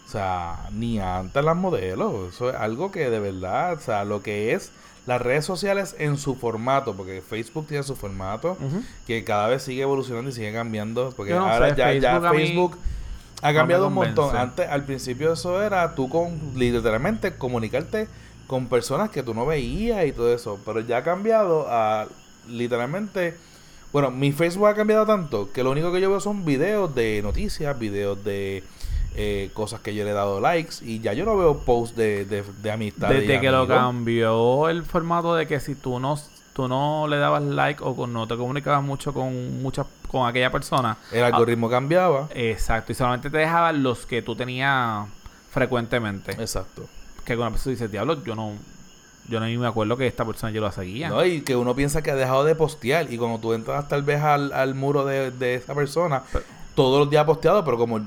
[0.06, 2.34] O sea, ni antes las modelos.
[2.34, 4.72] Eso es algo que de verdad, o sea, lo que es
[5.06, 8.56] las redes sociales en su formato, porque Facebook tiene su formato,
[9.06, 11.12] que cada vez sigue evolucionando y sigue cambiando.
[11.16, 12.78] Porque no ahora sé, ya, ya Facebook a mí Facebook
[13.42, 14.36] ha no cambiado un montón.
[14.36, 18.06] Antes, al principio eso era tú con literalmente comunicarte
[18.46, 20.58] con personas que tú no veías y todo eso.
[20.64, 22.06] Pero ya ha cambiado a
[22.48, 23.36] literalmente.
[23.92, 27.20] Bueno, mi Facebook ha cambiado tanto que lo único que yo veo son videos de
[27.22, 28.64] noticias, videos de
[29.14, 32.24] eh, cosas que yo le he dado likes y ya yo no veo posts de,
[32.24, 33.10] de, de amistad.
[33.10, 36.18] Desde que lo cambió el formato de que si tú no
[36.54, 40.50] tú no le dabas like o con- no te comunicabas mucho con muchas con aquella
[40.52, 42.28] persona, El algoritmo cambiaba.
[42.34, 45.06] exacto, y solamente te dejaban los que tú tenías
[45.50, 46.32] frecuentemente.
[46.32, 46.86] Exacto.
[47.24, 48.52] Que con una persona dice, diablo, yo no
[49.28, 51.08] yo no ni me acuerdo que esta persona yo la seguía.
[51.08, 53.12] No, y que uno piensa que ha dejado de postear.
[53.12, 56.98] Y cuando tú entras tal vez al, al muro de, de esa persona, Pero- todos
[56.98, 58.00] los días ha posteado, pero como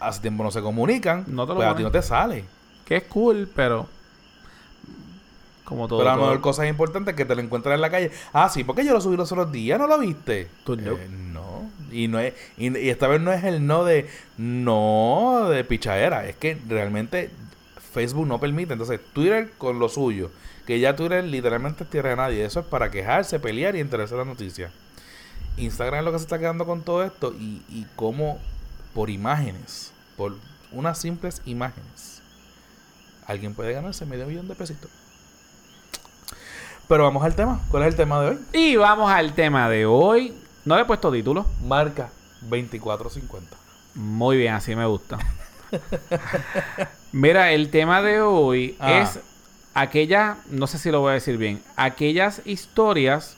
[0.00, 2.44] hace tiempo no se comunican, No te lo pues a ti no te sale.
[2.84, 3.88] Que es cool, pero
[5.64, 5.98] como todo.
[5.98, 8.10] pero a lo mejor cosas importantes que te lo encuentras en la calle.
[8.32, 10.48] Ah, sí, porque yo lo subí los otros días, ¿no lo viste?
[10.64, 10.92] Tú no.
[10.92, 11.70] Eh, no.
[11.92, 16.26] Y, no es, y, y esta vez no es el no de no de pichadera.
[16.26, 17.30] Es que realmente
[17.98, 18.74] Facebook no permite.
[18.74, 20.30] Entonces, Twitter con lo suyo.
[20.66, 22.44] Que ya Twitter literalmente es tierra de nadie.
[22.44, 24.70] Eso es para quejarse, pelear y enterarse de la noticia.
[25.56, 27.32] Instagram es lo que se está quedando con todo esto.
[27.32, 28.38] Y, y cómo
[28.94, 30.36] por imágenes, por
[30.70, 32.22] unas simples imágenes,
[33.26, 34.90] alguien puede ganarse medio millón de pesitos.
[36.86, 37.60] Pero vamos al tema.
[37.68, 38.38] ¿Cuál es el tema de hoy?
[38.52, 40.34] Y vamos al tema de hoy.
[40.64, 41.46] No le he puesto título.
[41.66, 42.10] Marca
[42.42, 43.56] 2450.
[43.96, 45.18] Muy bien, así me gusta.
[47.12, 49.00] Mira, el tema de hoy Ah.
[49.02, 49.18] es
[49.74, 53.36] aquella, no sé si lo voy a decir bien, aquellas historias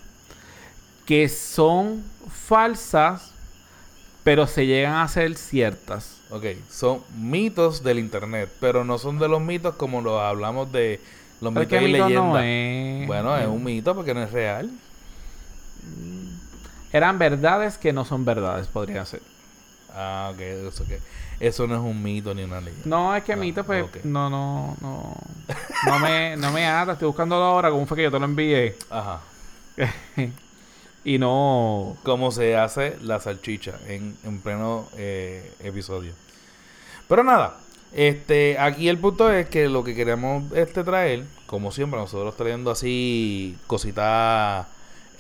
[1.06, 2.02] que son
[2.46, 3.32] falsas,
[4.24, 6.16] pero se llegan a ser ciertas.
[6.30, 11.00] Ok, son mitos del internet, pero no son de los mitos como lo hablamos de
[11.40, 12.32] los Pero mitos y mito leyendas.
[12.32, 14.70] no es- Bueno, es un mito porque no es real.
[16.92, 19.22] Eran verdades que no son verdades, podría ser.
[19.92, 20.98] Ah, ok, eso que
[21.40, 22.86] eso no es un mito ni una leyenda.
[22.86, 25.16] No, es que Ah, mito, pues, no, no, no.
[25.86, 26.92] No me, no me ata.
[26.92, 28.76] Estoy buscándolo ahora, como fue que yo te lo envié.
[28.90, 29.20] Ajá.
[31.04, 31.96] y no.
[32.02, 36.12] Cómo se hace la salchicha en, en pleno eh, episodio.
[37.08, 37.56] Pero nada,
[37.92, 42.70] este, aquí el punto es que lo que queremos este traer, como siempre, nosotros trayendo
[42.70, 44.66] así cositas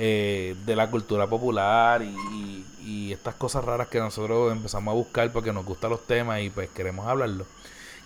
[0.02, 4.94] eh, de la cultura popular y, y- y estas cosas raras que nosotros empezamos a
[4.94, 7.44] buscar porque nos gustan los temas y pues queremos hablarlo.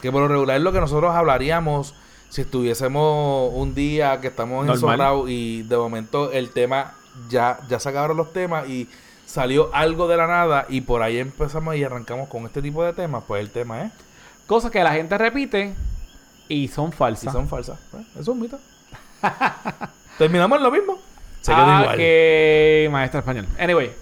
[0.02, 1.94] Que por lo regular es lo que nosotros hablaríamos
[2.28, 6.94] si estuviésemos un día que estamos ensolados y de momento el tema
[7.28, 8.88] ya, ya se acabaron los temas y
[9.24, 12.92] salió algo de la nada y por ahí empezamos y arrancamos con este tipo de
[12.92, 13.92] temas, pues el tema es
[14.48, 15.74] Cosas que la gente repite
[16.48, 17.32] y son falsas.
[17.32, 17.78] son falsas.
[17.92, 18.58] Pues, eso es un mito.
[20.18, 20.98] Terminamos en lo mismo.
[21.44, 21.96] Se quedó ah, igual.
[21.98, 23.46] que maestra español.
[23.58, 23.92] Anyway.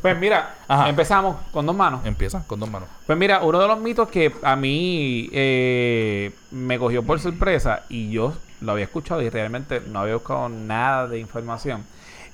[0.00, 0.88] Pues mira, Ajá.
[0.88, 2.04] empezamos con dos manos.
[2.04, 2.88] Empieza con dos manos.
[3.06, 8.10] Pues mira, uno de los mitos que a mí eh, me cogió por sorpresa y
[8.10, 11.84] yo lo había escuchado y realmente no había buscado nada de información,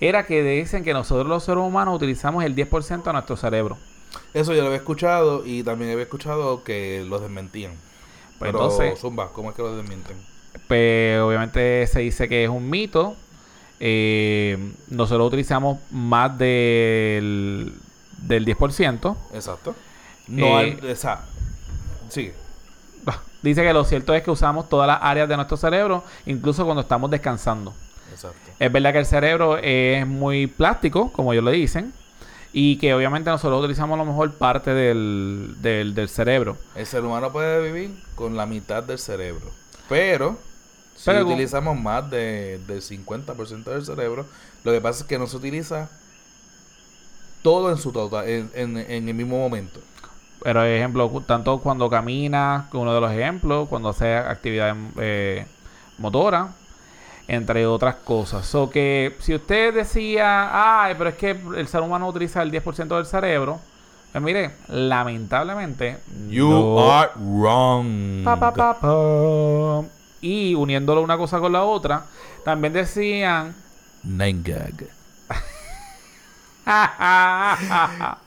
[0.00, 3.76] era que dicen que nosotros los seres humanos utilizamos el 10% de nuestro cerebro.
[4.32, 7.72] Eso yo lo había escuchado y también había escuchado que los desmentían.
[8.38, 10.16] Pues Pero, entonces- Zumba, ¿cómo es que los desmienten?
[10.66, 13.16] Pues obviamente se dice que es un mito.
[13.80, 17.72] Eh, nosotros utilizamos más del,
[18.18, 19.16] del 10%.
[19.34, 19.74] Exacto.
[20.28, 21.22] No, Eh, hay- o sea,
[22.08, 22.34] sigue.
[23.42, 26.82] Dice que lo cierto es que usamos todas las áreas de nuestro cerebro, incluso cuando
[26.82, 27.72] estamos descansando.
[28.12, 28.38] Exacto.
[28.58, 31.94] Es verdad que el cerebro es muy plástico, como ellos le dicen,
[32.52, 36.58] y que obviamente nosotros utilizamos a lo mejor parte del, del, del cerebro.
[36.74, 39.46] El ser humano puede vivir con la mitad del cerebro.
[39.88, 40.36] Pero,
[41.00, 44.26] si Pero- utilizamos más de, del 50% del cerebro,
[44.64, 45.88] lo que pasa es que no se utiliza
[47.42, 49.80] todo en su total, en, en- en el mismo momento.
[50.42, 55.46] Pero ejemplo, tanto cuando camina, que uno de los ejemplos, cuando hace actividad eh,
[55.98, 56.48] motora,
[57.28, 58.44] entre otras cosas.
[58.46, 62.96] So que si usted decía, ay, pero es que el ser humano utiliza el 10%
[62.96, 63.60] del cerebro,
[64.12, 66.90] pues mire, lamentablemente, no.
[66.92, 68.24] are wrong.
[68.24, 69.82] Pa, pa, pa, pa.
[70.20, 72.04] Y uniéndolo una cosa con la otra,
[72.44, 73.54] también decían.
[74.02, 74.84] Nine gag.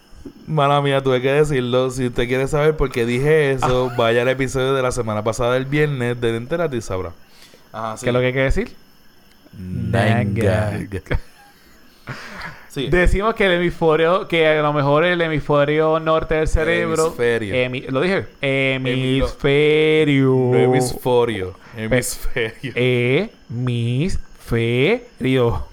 [0.47, 1.89] Mala mía, tuve que decirlo.
[1.91, 5.53] Si usted quiere saber por qué dije eso, vaya al episodio de la semana pasada
[5.53, 7.11] del viernes de Enterate y sabrá.
[7.71, 8.05] Ajá, sí.
[8.05, 8.75] ¿Qué es lo que hay que decir?
[9.57, 11.19] Nine Nine gag.
[12.69, 12.87] Sí.
[12.89, 17.05] Decimos que el hemisferio, que a lo mejor el hemisferio norte del cerebro.
[17.07, 17.55] Hemisferio.
[17.55, 18.27] hemi- lo dije.
[18.41, 20.53] Hemisferio.
[20.55, 21.55] Hemisferio.
[21.75, 22.73] Hemisferio.
[23.49, 25.65] Hemisferio.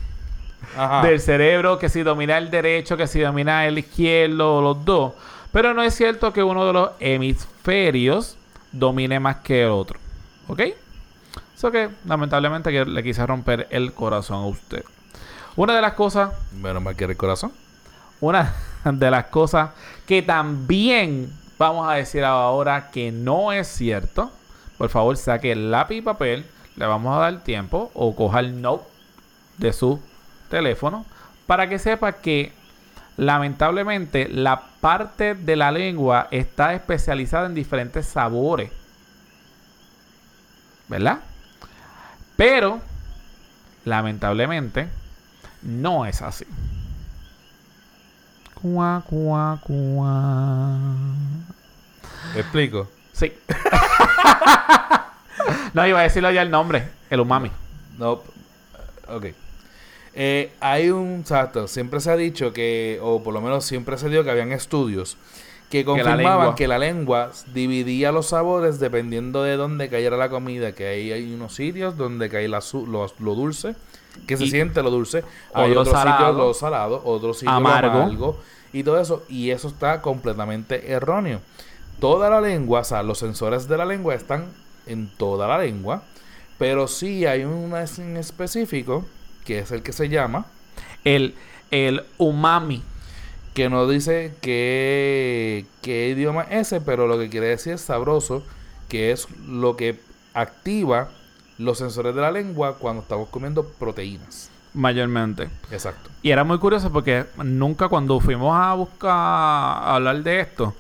[0.77, 1.07] Ajá.
[1.07, 5.13] Del cerebro, que si domina el derecho, que si domina el izquierdo, o los dos.
[5.53, 8.37] Pero no es cierto que uno de los hemisferios
[8.71, 9.99] domine más que el otro.
[10.47, 10.61] ¿Ok?
[11.57, 14.85] Eso que lamentablemente que le quise romper el corazón a usted.
[15.57, 17.53] Una de las cosas Menos mal que era el corazón.
[18.21, 19.71] una de las cosas
[20.07, 24.31] que también vamos a decir ahora que no es cierto.
[24.81, 26.47] Por favor, saque lápiz y papel.
[26.77, 28.85] Le vamos a dar tiempo o coja el note
[29.59, 30.01] de su
[30.49, 31.05] teléfono
[31.47, 32.55] para que sepa que
[33.19, 38.73] lamentablemente la parte de la lengua está especializada en diferentes sabores.
[40.89, 41.19] ¿Verdad?
[42.37, 42.81] Pero,
[43.85, 44.89] lamentablemente,
[45.61, 46.47] no es así.
[48.55, 50.79] Cuá, cuá, cuá.
[52.35, 52.89] ¿Explico?
[53.21, 53.33] Sí.
[55.75, 57.51] no, iba a decirlo ya el nombre, el umami.
[57.99, 58.23] No.
[59.09, 59.27] Ok.
[60.15, 61.21] Eh, hay un.
[61.21, 61.69] Exacto.
[61.69, 65.17] Siempre se ha dicho que, o por lo menos siempre se dio que habían estudios
[65.71, 70.29] que la confirmaban lengua- que la lengua dividía los sabores dependiendo de dónde cayera la
[70.29, 70.73] comida.
[70.73, 73.77] Que ahí hay unos sitios donde cae la su- lo, lo dulce,
[74.27, 75.23] que se Y- siente lo dulce.
[75.55, 77.95] Hay Otro otros sitios lo salado, otros sitios Amargo.
[77.99, 78.41] lo amargo.
[78.73, 79.23] Y todo eso.
[79.29, 81.41] Y eso está completamente erróneo.
[82.01, 84.47] Toda la lengua, o sea, los sensores de la lengua están
[84.87, 86.03] en toda la lengua.
[86.59, 89.07] Pero sí hay una en específico,
[89.45, 90.47] que es el que se llama,
[91.05, 91.35] El,
[91.71, 92.83] el umami.
[93.55, 98.43] que no dice qué, qué idioma es ese, pero lo que quiere decir es sabroso,
[98.89, 100.01] que es lo que
[100.35, 101.09] activa
[101.59, 104.51] los sensores de la lengua cuando estamos comiendo proteínas.
[104.73, 105.49] Mayormente.
[105.71, 106.11] Exacto.
[106.23, 110.75] Y era muy curioso porque nunca cuando fuimos a buscar a hablar de esto,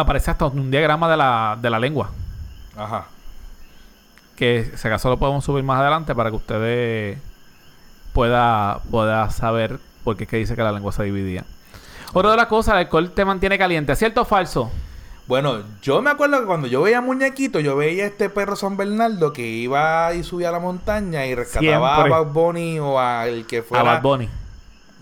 [0.00, 2.10] aparece hasta un diagrama de la, de la lengua.
[2.76, 3.06] Ajá.
[4.36, 7.18] Que si acaso lo podemos subir más adelante para que ustedes
[8.12, 11.44] pueda, pueda saber por qué es que dice que la lengua se dividía.
[12.12, 13.94] Otra de las cosas, el alcohol te mantiene caliente.
[13.96, 14.70] ¿Cierto o falso?
[15.26, 18.78] Bueno, yo me acuerdo que cuando yo veía muñequito, yo veía a este perro San
[18.78, 22.14] Bernardo que iba y subía a la montaña y rescataba Siempre.
[22.14, 23.82] a Bugs Bunny o al que A fuera.
[23.84, 24.28] Bad Bunny.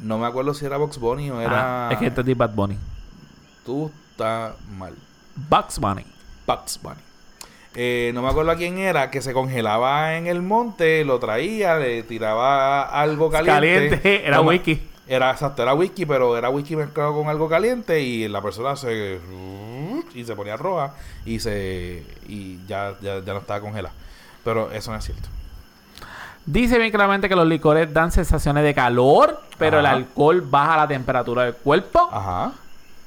[0.02, 1.88] No me acuerdo si era Bugs Bunny o era.
[1.88, 2.76] Ah, es que entendí Bad Bunny.
[3.64, 4.94] Tú mal.
[5.34, 6.04] Bugs Bunny.
[6.46, 7.00] Bugs Bunny.
[7.74, 11.76] Eh, no me acuerdo a quién era, que se congelaba en el monte, lo traía,
[11.76, 14.00] le tiraba algo caliente.
[14.00, 14.80] Caliente, era whisky.
[15.06, 19.20] Era exacto, era whisky, pero era whisky mezclado con algo caliente y la persona se
[20.14, 23.94] y se ponía roja y se y ya, ya, ya no estaba congelada.
[24.42, 25.28] Pero eso no es cierto.
[26.46, 30.88] Dice bien claramente que los licores dan sensaciones de calor, pero el alcohol baja la
[30.88, 32.08] temperatura del cuerpo.
[32.10, 32.52] Ajá.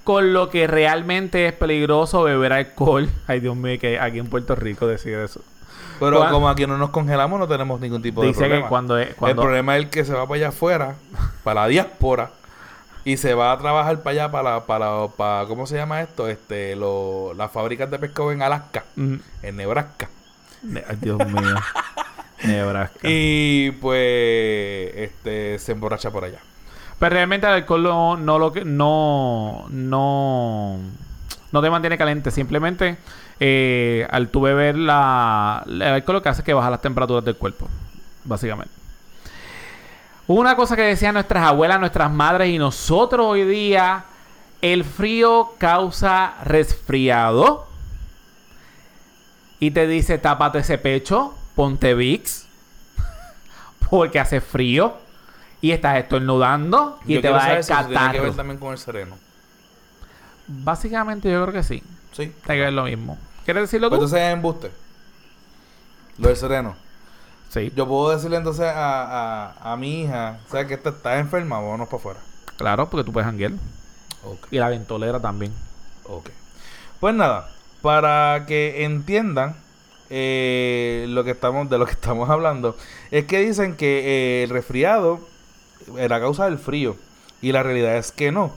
[0.10, 3.08] Con lo que realmente es peligroso beber alcohol.
[3.28, 5.42] Ay, Dios mío, que aquí en Puerto Rico decide eso.
[6.00, 8.64] Pero como aquí no nos congelamos, no tenemos ningún tipo de Dice problema.
[8.64, 10.96] que cuando, es- cuando El problema es el que se va para allá afuera,
[11.44, 12.32] para la diáspora,
[13.06, 16.28] y se va a trabajar para allá, para, para, para ¿cómo se llama esto?
[16.28, 20.10] Este, lo, las fábricas de pescado en Alaska, Mm, en Nebraska.
[20.64, 21.56] ne- ay, Dios mío.
[22.44, 23.00] Nebraska.
[23.04, 26.40] Y pues, este, se emborracha por allá.
[27.00, 30.78] Pero realmente el alcohol no, no lo que no no
[31.52, 32.30] no te mantiene caliente.
[32.30, 32.98] Simplemente
[33.40, 37.24] eh, al tu beber la, el alcohol lo que hace es que baja las temperaturas
[37.24, 37.68] del cuerpo,
[38.26, 38.74] básicamente.
[40.28, 44.04] Una cosa que decían nuestras abuelas, nuestras madres y nosotros hoy día,
[44.62, 47.68] el frío causa resfriado.
[49.62, 52.48] Y te dice, tápate ese pecho, ponte Vicks,
[53.90, 54.98] porque hace frío
[55.62, 58.78] y estás estornudando y Yo te va a dar tiene que ver también con el
[58.78, 59.18] sereno.
[60.48, 61.84] Básicamente yo creo que sí.
[62.12, 62.34] Sí.
[62.46, 63.18] Tiene que ver lo mismo.
[63.46, 64.06] ¿Quieres decirlo Pues tú?
[64.06, 64.72] entonces es embuste.
[66.18, 66.76] Lo del sereno.
[67.50, 71.60] Sí, Yo puedo decirle entonces a, a, a mi hija, ¿sabes que esta está enferma?
[71.60, 72.20] Vámonos para afuera.
[72.58, 73.54] claro, porque tú puedes janguear.
[74.24, 74.48] Ok.
[74.52, 75.52] Y la ventolera también.
[76.04, 76.30] Ok.
[77.00, 77.50] Pues nada,
[77.82, 79.56] para que entiendan
[80.10, 82.76] eh, lo que estamos, de lo que estamos hablando,
[83.12, 85.20] es que dicen que eh, el resfriado
[85.98, 86.96] era a causa del frío.
[87.42, 88.52] Y la realidad es que no.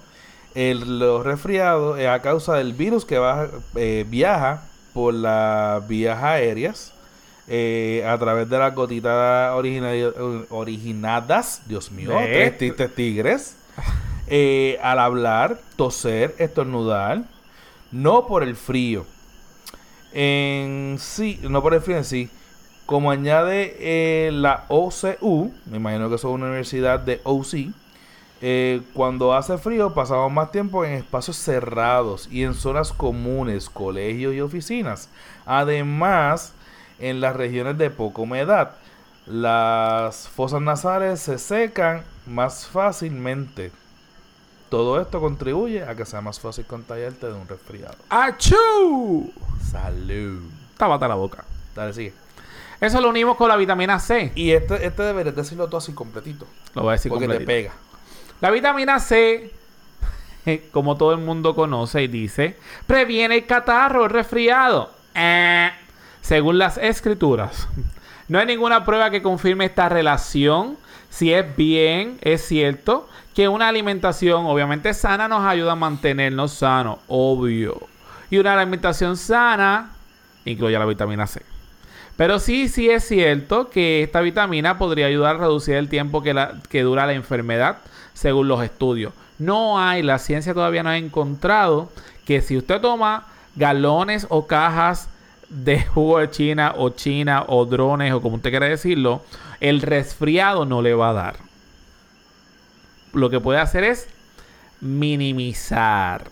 [0.55, 6.23] El, los resfriados es a causa del virus que va, eh, viaja por las vías
[6.23, 6.93] aéreas
[7.49, 9.93] eh, a través de las gotitas origina-
[10.51, 12.11] originadas, Dios mío,
[12.57, 13.57] tres tigres,
[14.27, 17.23] eh, al hablar, toser, estornudar,
[17.91, 19.07] no por el frío.
[20.13, 22.31] En sí, no por el frío en sí.
[22.93, 27.73] Como añade eh, la OCU, me imagino que es una universidad de OC,
[28.43, 34.35] eh, cuando hace frío pasamos más tiempo en espacios cerrados y en zonas comunes, colegios
[34.35, 35.09] y oficinas.
[35.47, 36.53] Además,
[36.99, 38.73] en las regiones de poca humedad,
[39.25, 43.73] las fosas nasales se secan más fácilmente.
[44.69, 47.97] Todo esto contribuye a que sea más fácil contagiarte de un resfriado.
[48.11, 49.33] ¡Achú!
[49.71, 50.43] Salud.
[50.77, 51.43] Tápate la boca.
[51.75, 52.22] Dale, sigue.
[52.83, 54.33] Eso lo unimos con la vitamina C.
[54.35, 56.49] Y este, este deberías decirlo todo así completito.
[56.75, 57.49] Lo voy a decir porque completito.
[57.49, 57.73] te pega.
[58.41, 59.53] La vitamina C,
[60.73, 64.91] como todo el mundo conoce y dice, previene el catarro, el resfriado.
[65.15, 65.71] Eh,
[66.23, 67.69] según las escrituras.
[68.27, 70.77] No hay ninguna prueba que confirme esta relación.
[71.09, 76.99] Si es bien, es cierto que una alimentación obviamente sana nos ayuda a mantenernos sanos,
[77.07, 77.79] obvio.
[78.29, 79.93] Y una alimentación sana
[80.45, 81.52] incluye la vitamina C.
[82.23, 86.33] Pero sí, sí es cierto que esta vitamina podría ayudar a reducir el tiempo que,
[86.33, 87.79] la- que dura la enfermedad,
[88.15, 89.13] según los estudios.
[89.41, 91.91] No hay, la ciencia todavía no ha encontrado
[92.25, 95.09] que si usted toma galones o cajas
[95.49, 99.23] de jugo de China o China o drones o como usted quiera decirlo,
[99.59, 101.37] el resfriado no le va a dar.
[103.15, 104.07] Lo que puede hacer es
[104.81, 106.31] minimizar.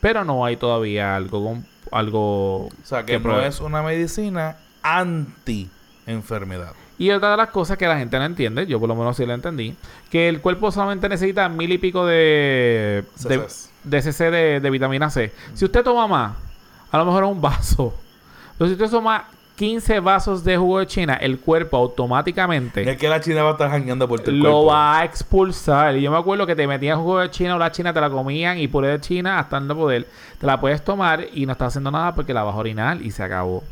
[0.00, 1.58] Pero no hay todavía algo,
[1.90, 6.74] algo O sea, que no es una medicina anti-enfermedad.
[6.96, 9.26] Y otra de las cosas que la gente no entiende, yo por lo menos sí
[9.26, 9.74] la entendí,
[10.10, 13.46] que el cuerpo solamente necesita mil y pico de, de,
[13.82, 15.32] de CC de, de vitamina C.
[15.54, 16.36] Si usted toma más,
[16.92, 17.92] a lo mejor un vaso.
[18.56, 19.26] Pero si usted toma
[19.56, 23.52] 15 vasos de jugo de China, el cuerpo automáticamente Es que la China va a
[23.52, 24.66] estar jangueando por lo cuerpo.
[24.66, 25.96] va a expulsar.
[25.96, 28.10] Y yo me acuerdo que te metían jugo de China o la China te la
[28.10, 30.08] comían y puré de China hasta no poder.
[30.38, 33.10] Te la puedes tomar y no está haciendo nada porque la vas a orinar y
[33.10, 33.64] se acabó.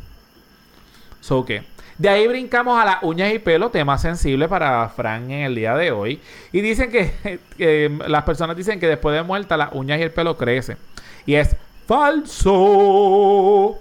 [1.23, 1.63] So que.
[1.97, 5.75] De ahí brincamos a las uñas y pelo, tema sensible para Fran en el día
[5.75, 6.19] de hoy.
[6.51, 10.11] Y dicen que, que las personas dicen que después de muerta las uñas y el
[10.11, 10.77] pelo crecen.
[11.25, 11.55] Y es
[11.87, 13.79] falso.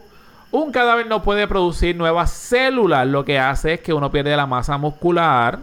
[0.51, 3.07] Un cadáver no puede producir nuevas células.
[3.07, 5.59] Lo que hace es que uno pierde la masa muscular.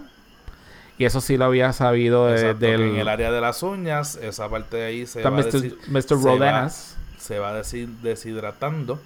[0.97, 2.81] Y eso sí lo había sabido de- del...
[2.81, 5.61] En el área de las uñas, esa parte de ahí se Está va, Mr.
[5.87, 6.03] Mr.
[6.03, 6.69] se va-
[7.17, 7.53] se va
[8.01, 8.99] deshidratando,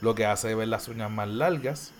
[0.00, 1.92] lo que hace ver las uñas más largas.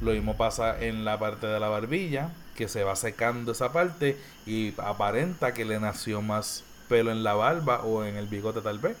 [0.00, 4.18] Lo mismo pasa en la parte de la barbilla, que se va secando esa parte
[4.46, 8.78] y aparenta que le nació más pelo en la barba o en el bigote tal
[8.78, 8.96] vez.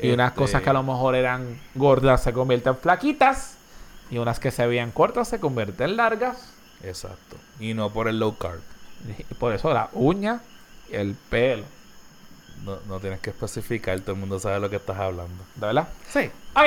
[0.00, 3.56] Y unas Este, cosas que a lo mejor eran gordas se convierten en flaquitas.
[4.10, 6.52] Y unas que se veían cortas se convierten en largas.
[6.82, 7.36] Exacto.
[7.58, 8.60] Y no por el low carb.
[9.30, 10.42] Y por eso la uña
[10.90, 11.64] y el pelo.
[12.64, 15.44] No, no tienes que especificar, todo el mundo sabe lo que estás hablando.
[15.54, 15.88] ¿De verdad?
[16.08, 16.30] Sí.
[16.54, 16.64] Ok,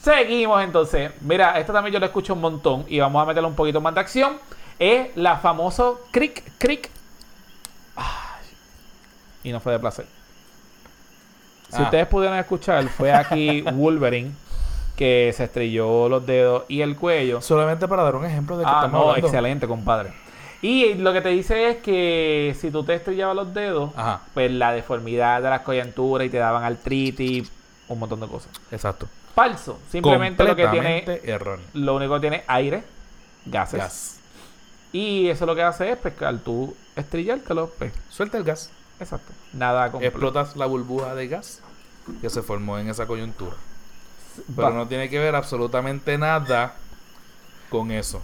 [0.00, 1.12] seguimos entonces.
[1.20, 2.84] Mira, esto también yo lo escucho un montón.
[2.88, 4.38] Y vamos a meterle un poquito más de acción.
[4.78, 6.88] Es la famoso cric, cric.
[7.96, 8.44] Ay,
[9.44, 10.06] y no fue de placer.
[11.68, 11.84] Si Ah.
[11.84, 14.32] ustedes pudieron escuchar, fue aquí Wolverine
[14.96, 17.40] que se estrelló los dedos y el cuello.
[17.42, 19.26] Solamente para dar un ejemplo de que Ah, estamos no, hablando.
[19.26, 20.12] excelente, compadre.
[20.62, 24.50] Y lo que te dice es que si tú te estrellabas los dedos, Ajá, pues
[24.50, 27.50] la deformidad de las coyunturas y te daban artritis,
[27.88, 28.50] un montón de cosas.
[28.70, 29.08] exacto.
[29.34, 29.78] Falso.
[29.90, 31.64] Simplemente lo que tiene, erróneo.
[31.74, 32.84] lo único que tiene aire,
[33.46, 33.78] gases.
[33.80, 34.18] Gas.
[34.92, 38.70] Y eso lo que hace es, pues, al tú estrellártelo, pues, Suelta el gas.
[39.00, 39.32] exacto.
[39.54, 40.14] Nada completo.
[40.16, 41.60] Explotas la burbuja de gas
[42.20, 43.56] que se formó en esa coyuntura.
[44.54, 46.74] Pero Va- no tiene que ver absolutamente nada
[47.70, 48.22] con eso.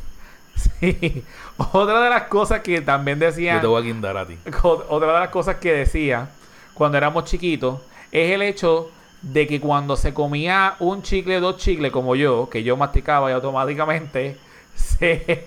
[0.81, 1.25] Sí.
[1.73, 3.61] Otra de las cosas que también Yo decían...
[3.61, 4.39] te voy a guindar a ti.
[4.63, 6.29] Otra de las cosas que decía
[6.75, 7.81] cuando éramos chiquitos
[8.13, 8.91] es el hecho
[9.23, 13.35] de que cuando se comía un chicle, dos chicles como yo, que yo masticaba y
[13.35, 14.37] automáticamente
[14.77, 15.47] se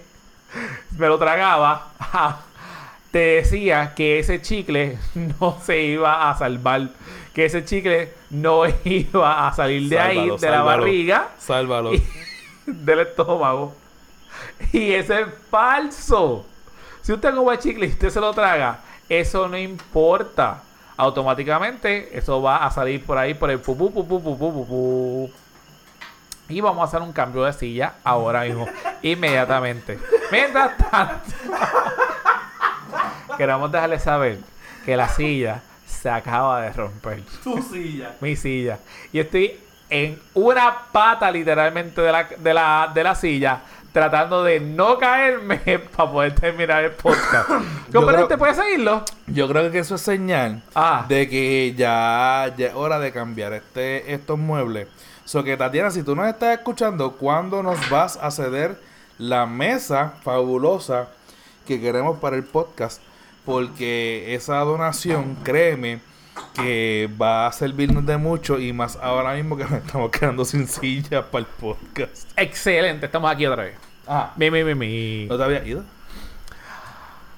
[0.97, 1.87] me lo tragaba,
[3.11, 4.97] te decía que ese chicle
[5.39, 6.89] no se iba a salvar,
[7.33, 11.93] que ese chicle no iba a salir de ahí, Sálvalo, de la barriga, Sálvalo.
[11.93, 12.03] y-
[12.65, 13.73] del estómago.
[14.73, 16.45] Y eso es falso.
[17.01, 20.63] Si usted come chicle y usted se lo traga, eso no importa.
[20.97, 25.31] Automáticamente eso va a salir por ahí por el pu, pu, pu.
[26.47, 28.67] Y vamos a hacer un cambio de silla ahora mismo,
[29.01, 29.97] inmediatamente.
[30.31, 31.31] Mientras tanto,
[33.37, 34.37] queremos dejarles saber
[34.85, 38.15] que la silla se acaba de romper Tu silla.
[38.19, 38.79] mi silla.
[39.13, 39.59] Y estoy
[39.89, 43.61] en una pata literalmente de la, de la, de la silla
[43.91, 45.57] tratando de no caerme
[45.95, 47.49] para poder terminar el podcast.
[47.93, 49.03] Compadre, creo- ¿te puedes seguirlo?
[49.27, 51.05] Yo creo que eso es señal Ah.
[51.07, 54.87] de que ya, ya es hora de cambiar este, estos muebles.
[55.25, 58.77] So que Tatiana, si tú nos estás escuchando, ¿cuándo nos vas a ceder
[59.17, 61.07] la mesa fabulosa
[61.67, 63.01] que queremos para el podcast?
[63.45, 65.99] Porque esa donación, créeme,
[66.53, 70.67] que va a servirnos de mucho y más ahora mismo que nos estamos quedando sin
[70.67, 72.29] silla para el podcast.
[72.37, 73.75] Excelente, estamos aquí otra vez.
[74.07, 75.25] Ah, Mi, mi, mi, mi.
[75.29, 75.83] ¿no te había ido?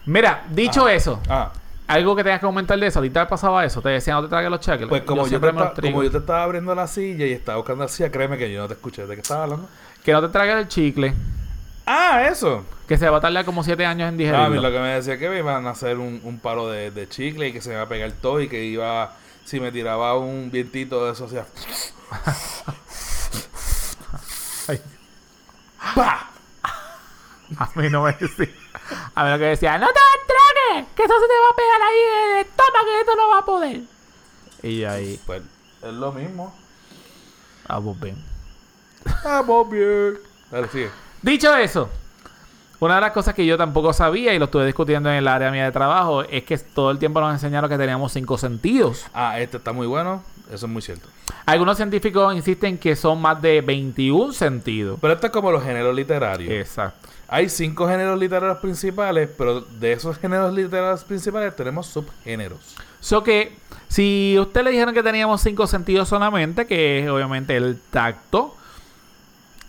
[0.06, 1.52] Mira, dicho eso, Ah,
[1.88, 4.50] algo que tengas que comentar de eso, ahorita pasaba eso, te decían no te tragues
[4.50, 4.88] los cheques.
[4.88, 7.90] pues como yo, te como yo te estaba abriendo la silla y estaba buscando la
[7.90, 9.06] silla, créeme que yo no te escuché.
[9.06, 9.70] ¿De qué estabas hablando?
[10.04, 11.14] Que no te tragues el chicle,
[11.86, 12.66] Ah, eso.
[12.88, 14.18] que se va a tardar como 7 años en Ah, a mí
[14.56, 14.62] digerirlo.
[14.62, 17.48] lo que me decía que me iban a hacer un, un palo de, de chicle
[17.50, 19.14] y que se me iba a pegar todo y que iba,
[19.46, 21.46] si me tiraba un vientito de eso, hacía
[24.68, 24.82] Ay,
[25.96, 26.30] ¡pa!
[27.58, 28.48] a mí no me decía.
[29.16, 29.94] A mí lo que decía, no te
[30.28, 33.30] tragues, que eso se te va a pegar ahí en el estómago que esto no
[33.30, 33.82] va a poder.
[34.64, 35.42] Y ahí, Pues
[35.82, 36.56] es lo mismo.
[37.68, 38.24] ah, pues bien.
[39.26, 40.20] Ah, pues bien.
[40.52, 40.90] Dale, sigue.
[41.24, 41.90] Dicho eso,
[42.82, 45.50] una de las cosas que yo tampoco sabía y lo estuve discutiendo en el área
[45.52, 49.06] mía de trabajo es que todo el tiempo nos enseñaron que teníamos cinco sentidos.
[49.14, 50.22] Ah, este está muy bueno.
[50.52, 51.08] Eso es muy cierto.
[51.46, 55.00] Algunos científicos insisten que son más de 21 sentidos.
[55.00, 56.52] Pero esto es como los géneros literarios.
[56.52, 57.08] Exacto.
[57.30, 62.76] Hay cinco géneros literarios principales, pero de esos géneros literarios principales tenemos subgéneros.
[63.00, 63.56] So que
[63.88, 68.58] si usted le dijeron que teníamos cinco sentidos solamente, que es obviamente el tacto,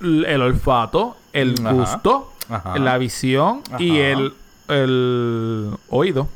[0.01, 1.73] el olfato, el Ajá.
[1.73, 2.79] gusto, Ajá.
[2.79, 4.33] la visión y el,
[4.69, 6.29] el oído,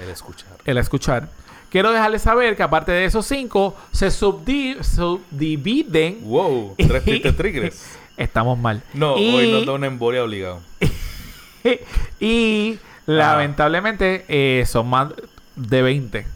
[0.00, 0.50] El escuchar.
[0.64, 1.28] el escuchar.
[1.70, 7.84] Quiero dejarles saber que aparte de esos cinco, se subdi- subdividen Wow, tres pistas tigres.
[8.16, 8.82] estamos mal.
[8.94, 10.60] No, Y- hoy nos da una embolia obligado.
[12.20, 15.08] y lamentablemente eh, son más
[15.56, 16.26] de 20.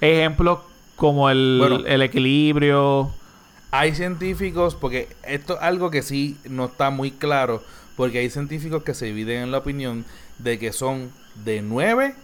[0.00, 0.58] Ejemplos
[0.96, 1.86] como el, Bueno.
[1.86, 3.10] el equilibrio.
[3.72, 7.64] Hay científicos, porque esto es algo que sí no está muy claro,
[7.96, 10.04] porque hay científicos que se dividen en la opinión
[10.38, 11.10] de que son
[11.44, 12.14] de 9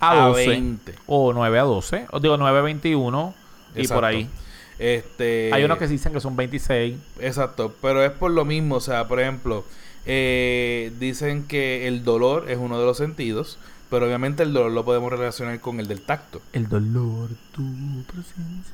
[0.00, 0.48] A a, 12.
[0.48, 0.94] 20.
[1.06, 2.06] O 9 a 12.
[2.10, 3.34] O digo 9 a 21.
[3.74, 3.94] Y Exacto.
[3.94, 4.30] por ahí.
[4.78, 6.96] Este, Hay unos que dicen que son 26.
[7.20, 9.64] Exacto, pero es por lo mismo, o sea, por ejemplo,
[10.06, 13.58] eh, dicen que el dolor es uno de los sentidos,
[13.90, 16.40] pero obviamente el dolor lo podemos relacionar con el del tacto.
[16.54, 17.62] El dolor, tu
[18.06, 18.72] presencia.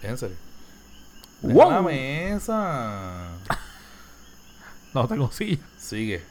[0.00, 0.36] ¿Es en serio?
[1.52, 1.54] ¡Wow!
[1.68, 3.28] Deja la mesa.
[4.92, 5.62] No tengo silla.
[5.76, 6.22] Sigue.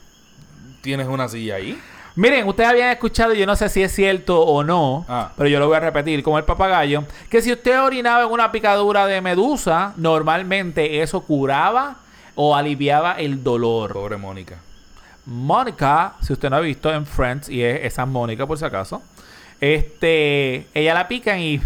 [0.81, 1.79] ¿Tienes una silla ahí?
[2.15, 5.31] Miren, ustedes habían escuchado, yo no sé si es cierto o no, Ah.
[5.35, 8.51] pero yo lo voy a repetir, como el papagayo, que si usted orinaba en una
[8.51, 11.95] picadura de medusa, normalmente eso curaba
[12.35, 13.93] o aliviaba el dolor.
[13.93, 14.57] Pobre Mónica.
[15.25, 19.01] Mónica, si usted no ha visto en Friends, y es esa Mónica por si acaso,
[19.59, 21.61] este, ella la pican y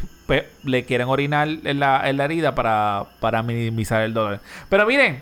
[0.63, 4.39] le quieren orinar en la, en la herida para, para minimizar el dolor.
[4.69, 5.21] Pero miren,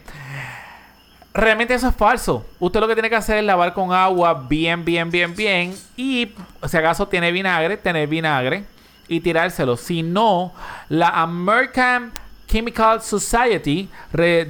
[1.34, 2.46] realmente eso es falso.
[2.60, 5.76] Usted lo que tiene que hacer es lavar con agua bien, bien, bien, bien.
[5.96, 6.32] Y
[6.68, 8.64] si acaso tiene vinagre, tener vinagre
[9.08, 9.78] y tirárselo.
[9.78, 10.54] Si no,
[10.90, 12.12] la American
[12.48, 13.90] Chemical Society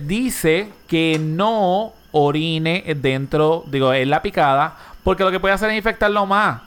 [0.06, 5.78] dice que no orine dentro, digo, en la picada, porque lo que puede hacer es
[5.78, 6.62] infectarlo más.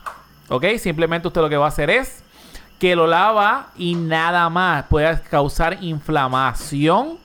[0.48, 0.64] ¿Ok?
[0.78, 2.22] Simplemente usted lo que va a hacer es
[2.78, 4.84] que lo lava y nada más.
[4.84, 7.18] Puede causar inflamación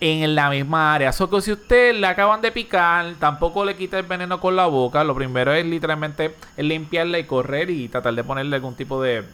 [0.00, 1.12] en la misma área.
[1.12, 4.66] So que si usted le acaban de picar, tampoco le quita el veneno con la
[4.66, 5.04] boca.
[5.04, 9.24] Lo primero es literalmente limpiarla y correr y tratar de ponerle algún tipo de,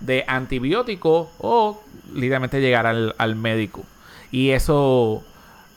[0.00, 3.84] de antibiótico o literalmente llegar al, al médico.
[4.30, 5.22] Y eso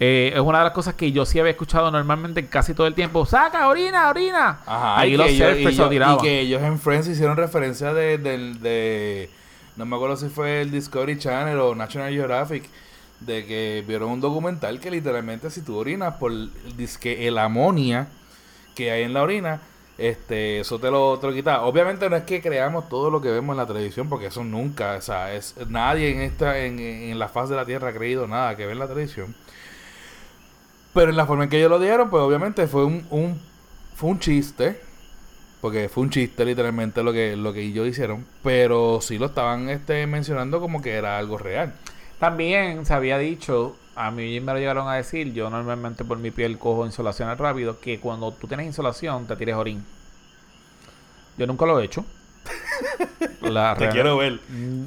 [0.03, 2.95] eh, es una de las cosas que yo sí había escuchado normalmente casi todo el
[2.95, 3.23] tiempo.
[3.23, 4.59] ¡Saca, orina, orina!
[4.65, 6.15] Ajá, Ahí y los surfers lo tiraban.
[6.15, 9.29] Y que ellos en Friends hicieron referencia de,
[9.75, 12.63] No me acuerdo si fue el Discovery Channel o National Geographic.
[13.19, 16.31] De que vieron un documental que literalmente si tú orinas por
[16.99, 18.07] que el amonia
[18.73, 19.61] que hay en la orina,
[19.99, 21.61] este, eso te lo, te lo quita.
[21.61, 24.95] Obviamente no es que creamos todo lo que vemos en la televisión, porque eso nunca,
[24.95, 28.25] o sea, es, nadie en esta, en, en la faz de la tierra ha creído
[28.25, 29.35] nada que ve en la televisión.
[30.93, 33.41] Pero en la forma en que ellos lo dieron, pues obviamente fue un, un
[33.95, 34.81] fue un chiste.
[35.61, 38.25] Porque fue un chiste literalmente lo que, lo que ellos hicieron.
[38.43, 41.73] Pero sí lo estaban este, mencionando como que era algo real.
[42.19, 46.31] También se había dicho, a mí me lo llegaron a decir, yo normalmente por mi
[46.31, 49.85] piel cojo insolaciones rápido, que cuando tú tienes insolación te tires orín.
[51.37, 52.05] Yo nunca lo he hecho.
[53.41, 54.39] La Te real- quiero ver.
[54.49, 54.85] Mm,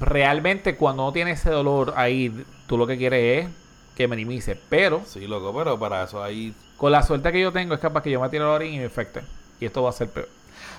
[0.00, 3.50] Realmente cuando no tienes ese dolor ahí, tú lo que quieres es
[3.96, 4.58] que minimice.
[4.68, 6.54] Pero Sí, loco, pero para eso ahí...
[6.76, 8.78] con la suerte que yo tengo es capaz que yo me tire el orín y
[8.78, 9.22] me infecte.
[9.60, 10.28] Y esto va a ser peor.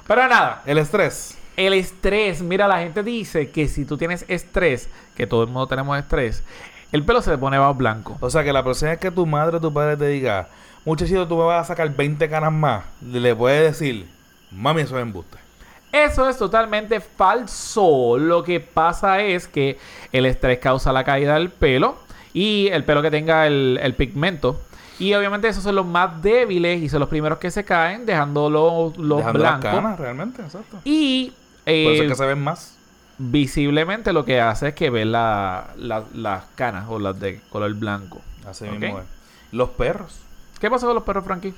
[0.07, 1.38] Pero nada, El estrés.
[1.57, 5.68] el estrés, mira, la gente dice que si tú tienes estrés, que todo el mundo
[5.68, 6.43] tenemos estrés,
[6.91, 8.18] el pelo se le pone más blanco.
[8.20, 10.47] O sea, que la próxima vez que tu madre o tu padre te diga,
[10.84, 14.07] muchachito, tú me vas a sacar 20 canas más, le puedes decir,
[14.51, 15.38] mami, eso es embuste.
[15.91, 18.18] Eso es totalmente falso.
[18.18, 19.80] Lo que pasa es que
[20.11, 21.97] el estrés causa la caída del pelo
[22.36, 24.62] y el pelo que tenga el, el pigmento.
[25.00, 28.50] Y obviamente esos son los más débiles y son los primeros que se caen, dejando
[28.50, 29.82] los, los Dejando las blancos.
[29.82, 30.80] canas, realmente, exacto.
[30.84, 31.32] Y
[31.64, 32.78] Por eso eh, es que se ven más.
[33.18, 37.74] visiblemente lo que hace es que ves la- la- las canas o las de color
[37.74, 38.22] blanco.
[38.48, 38.72] Así ok.
[38.78, 39.06] mismo es.
[39.52, 40.20] Los perros.
[40.60, 41.54] ¿Qué pasa con los perros, Frankie?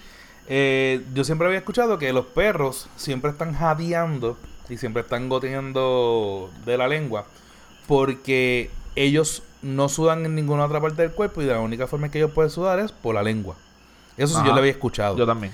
[0.48, 4.38] Eh, yo siempre había escuchado que los perros siempre están jadeando
[4.70, 7.26] y siempre están goteando de la lengua
[7.88, 12.12] porque ellos no sudan en ninguna otra parte del cuerpo y la única forma en
[12.12, 13.56] que ellos pueden sudar es por la lengua.
[14.18, 14.48] Eso sí Ajá.
[14.48, 15.16] yo lo había escuchado.
[15.18, 15.54] Yo también.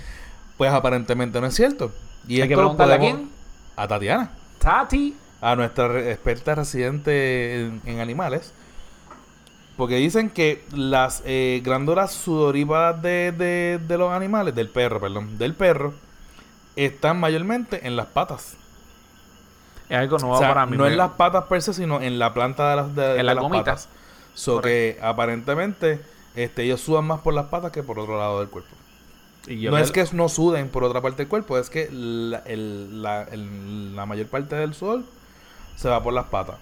[0.57, 1.91] Pues aparentemente no es cierto.
[2.27, 3.29] Y Hay que esto lo preguntarle a quién.
[3.75, 5.15] A Tatiana, Tati.
[5.41, 8.53] a nuestra re- experta residente en, en animales.
[9.75, 15.37] Porque dicen que las eh, glándulas sudoríparas de, de- de los animales, del perro, perdón,
[15.39, 15.93] del perro,
[16.75, 18.55] están mayormente en las patas.
[19.93, 20.75] Es algo nuevo O sea, para mí.
[20.77, 23.25] no en las patas per se, sino en la planta de las, de, de En
[23.27, 23.89] las patas.
[24.33, 26.01] So que aparentemente
[26.35, 28.75] este, ellos sudan más por las patas que por otro lado del cuerpo.
[29.47, 32.39] y yo no es que no suden por otra parte del cuerpo, es que la,
[32.45, 35.03] el- la- el- la mayor parte del sudor
[35.75, 36.55] se va por las patas.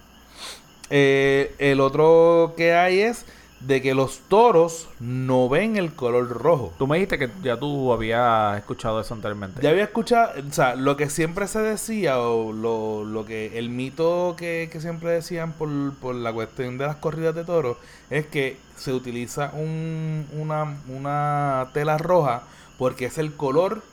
[0.90, 3.26] Eh, el otro que hay es
[3.66, 6.74] de que los toros no ven el color rojo.
[6.78, 9.62] Tú me dijiste que ya tú habías escuchado eso anteriormente.
[9.62, 13.70] Ya había escuchado, o sea, lo que siempre se decía, o lo, lo que el
[13.70, 17.78] mito que, que siempre decían por, por la cuestión de las corridas de toros,
[18.10, 22.44] es que se utiliza un, una, una tela roja
[22.78, 23.84] porque es el color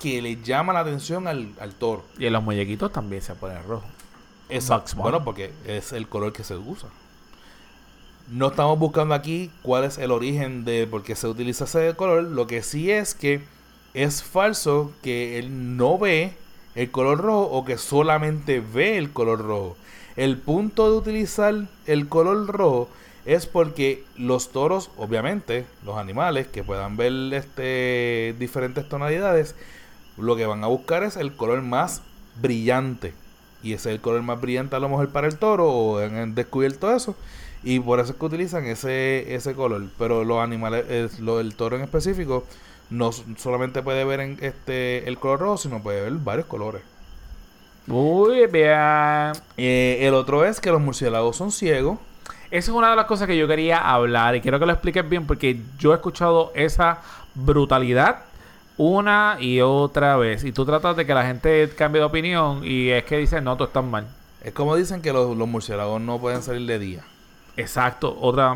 [0.00, 2.04] que le llama la atención al, al toro.
[2.18, 3.86] Y en los muñequitos también se pone rojo.
[4.48, 4.92] Exacto.
[4.96, 6.90] Bueno, porque es el color que se usa.
[8.28, 12.24] No estamos buscando aquí cuál es el origen de por qué se utiliza ese color.
[12.24, 13.40] Lo que sí es que
[13.94, 16.32] es falso que él no ve
[16.74, 19.76] el color rojo o que solamente ve el color rojo.
[20.16, 21.54] El punto de utilizar
[21.86, 22.88] el color rojo
[23.26, 29.54] es porque los toros, obviamente, los animales que puedan ver este diferentes tonalidades,
[30.16, 32.02] lo que van a buscar es el color más
[32.42, 33.14] brillante.
[33.62, 36.34] Y ese es el color más brillante a lo mejor para el toro o han
[36.34, 37.14] descubierto eso.
[37.62, 39.84] Y por eso es que utilizan ese, ese color.
[39.98, 42.44] Pero los animales, lo, el toro en específico,
[42.90, 46.82] no solamente puede ver en este el color rojo, sino puede ver varios colores.
[47.86, 49.32] Muy bien.
[49.56, 51.98] Eh, el otro es que los murciélagos son ciegos.
[52.50, 55.08] Esa es una de las cosas que yo quería hablar y quiero que lo expliques
[55.08, 57.00] bien porque yo he escuchado esa
[57.34, 58.22] brutalidad
[58.76, 60.44] una y otra vez.
[60.44, 63.56] Y tú tratas de que la gente cambie de opinión y es que dicen, no,
[63.56, 64.06] tú estás mal.
[64.42, 67.04] Es como dicen que los, los murciélagos no pueden salir de día.
[67.56, 68.54] Exacto, otra...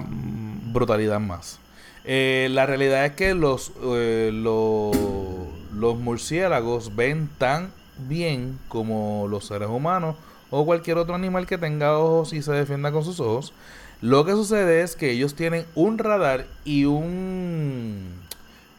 [0.73, 1.59] brutalidad más.
[2.05, 9.47] Eh, la realidad es que los, eh, lo- los murciélagos ven tan bien como los
[9.47, 10.17] seres humanos
[10.51, 13.53] o cualquier otro animal que tenga ojos y se defienda con sus ojos.
[14.01, 18.07] Lo que sucede es que ellos tienen un radar y un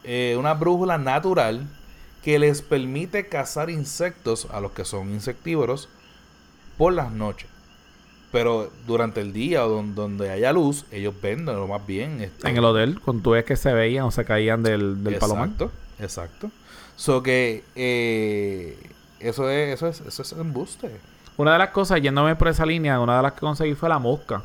[0.04, 1.68] eh, una brújula natural
[2.24, 5.90] que les permite cazar insectos a los que son insectívoros
[6.78, 7.50] por las noches.
[8.32, 12.22] Pero durante el día o don- donde haya luz, ellos ven lo más bien.
[12.22, 15.16] este, En el hotel, cuando tú ves que se veían o se caían del, del
[15.18, 15.50] palomar.
[15.50, 16.52] Exacto, exacto.
[16.96, 18.78] So que eh,
[19.20, 20.90] eso es, eso es, eso es embuste.
[21.38, 24.00] Una de las cosas, yéndome por esa línea, una de las que conseguí fue la
[24.00, 24.44] mosca.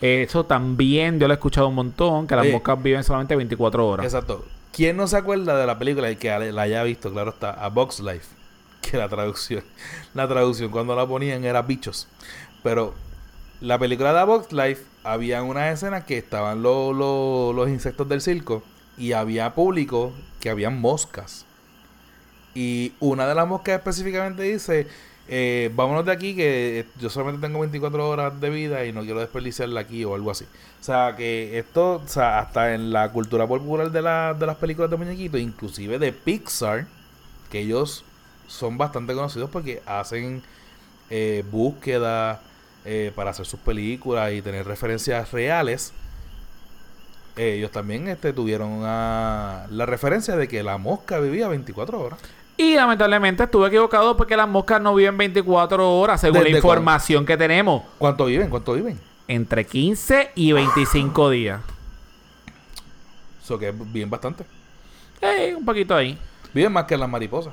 [0.00, 2.52] Eso también yo lo he escuchado un montón, que las Oye.
[2.52, 4.04] moscas viven solamente 24 horas.
[4.06, 4.44] Exacto.
[4.72, 7.10] ¿Quién no se acuerda de la película y que la haya visto?
[7.10, 8.26] Claro está, A Box Life.
[8.82, 9.64] Que la traducción,
[10.14, 12.06] la traducción cuando la ponían era bichos.
[12.62, 12.94] Pero
[13.60, 18.20] la película de Box Life había una escena que estaban lo- lo- los insectos del
[18.20, 18.62] circo
[18.98, 21.46] y había público que habían moscas.
[22.54, 24.86] Y una de las moscas específicamente dice,
[25.28, 29.02] eh, vámonos de aquí que eh, yo solamente tengo 24 horas de vida y no
[29.02, 30.44] quiero desperdiciarla aquí o algo así.
[30.80, 34.56] O sea, que esto, o sea, hasta en la cultura popular de, la- de las
[34.56, 36.86] películas de muñequitos, inclusive de Pixar,
[37.50, 38.04] que ellos
[38.46, 40.42] son bastante conocidos porque hacen
[41.10, 42.40] eh, búsqueda
[42.86, 45.92] eh, para hacer sus películas y tener referencias reales.
[47.36, 52.18] Eh, ellos también este, tuvieron una- la referencia de que la mosca vivía 24 horas.
[52.56, 57.26] Y lamentablemente estuve equivocado porque las moscas no viven 24 horas, según la ¿Desde información
[57.26, 57.82] que tenemos.
[57.98, 58.48] ¿Cuánto viven?
[58.48, 58.98] ¿Cuánto viven?
[59.28, 61.60] Entre 15 y 25 días.
[63.42, 64.44] Eso que viven bastante.
[65.20, 66.18] Eh, un poquito ahí.
[66.54, 67.52] Viven más que las mariposas.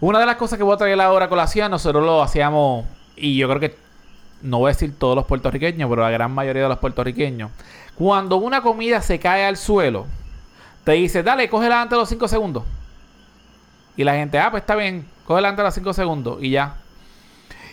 [0.00, 3.36] Una de las cosas que voy a traer ahora a colación, nosotros lo hacíamos, y
[3.36, 3.76] yo creo que,
[4.42, 7.50] no voy a decir todos los puertorriqueños, pero la gran mayoría de los puertorriqueños.
[7.94, 10.06] Cuando una comida se cae al suelo,
[10.84, 12.64] te dice, dale, cógela antes de los 5 segundos.
[13.96, 16.76] Y la gente, ah, pues está bien, cógela antes de los 5 segundos y ya.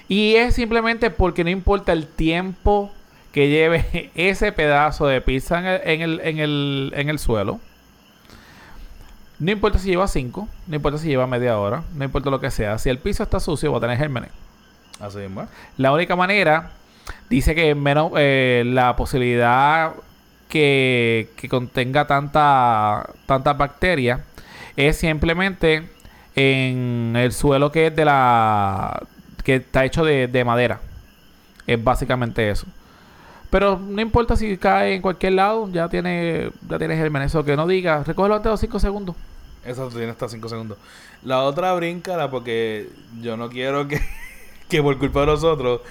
[0.07, 2.91] Y es simplemente porque no importa el tiempo
[3.31, 6.39] que lleve ese pedazo de pizza en el, en
[6.93, 7.59] en el suelo.
[9.39, 12.51] No importa si lleva 5, no importa si lleva media hora, no importa lo que
[12.51, 12.77] sea.
[12.77, 14.31] Si el piso está sucio, va a tener gérmenes.
[15.77, 16.71] La única manera,
[17.29, 19.93] dice que menos eh, la posibilidad
[20.47, 24.21] que, que contenga tanta tantas bacterias
[24.75, 25.89] es simplemente
[26.35, 29.01] en el suelo que es de la
[29.43, 30.81] que está hecho de, de madera.
[31.65, 32.65] Es básicamente eso.
[33.49, 37.31] Pero no importa si cae en cualquier lado, ya tiene ya tiene gérmenes.
[37.31, 39.15] Eso que no diga, recógelo antes de los 5 segundos.
[39.65, 40.77] Eso tiene hasta 5 segundos.
[41.23, 42.89] La otra bríncala porque
[43.21, 43.99] yo no quiero que,
[44.69, 45.81] que por culpa de nosotros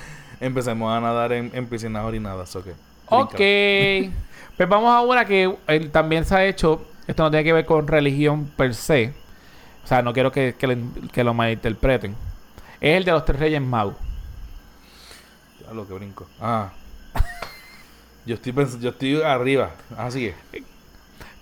[0.41, 2.55] empecemos a nadar en, en piscinas orinadas.
[2.57, 2.66] ¿ok?
[3.07, 3.33] Ok.
[4.57, 6.87] pues vamos a una que eh, también se ha hecho.
[7.07, 9.12] Esto no tiene que ver con religión per se.
[9.85, 10.79] O sea, no quiero que, que, le-
[11.12, 12.14] que lo malinterpreten.
[12.81, 13.95] Es el de los tres reyes magos.
[15.66, 16.26] Ya lo que brinco.
[16.41, 16.70] Ah.
[18.26, 19.70] Yo estoy, pens- yo estoy arriba.
[19.97, 20.62] Así que.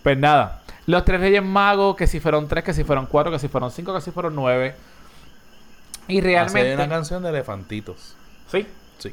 [0.04, 0.62] Pues nada.
[0.86, 3.72] Los tres reyes magos, que si fueron tres, que si fueron cuatro, que si fueron
[3.72, 4.76] cinco, que si fueron nueve.
[6.08, 6.68] Y Realmente.
[6.70, 8.14] Hay una canción de elefantitos.
[8.50, 8.66] Sí.
[8.98, 9.12] Sí.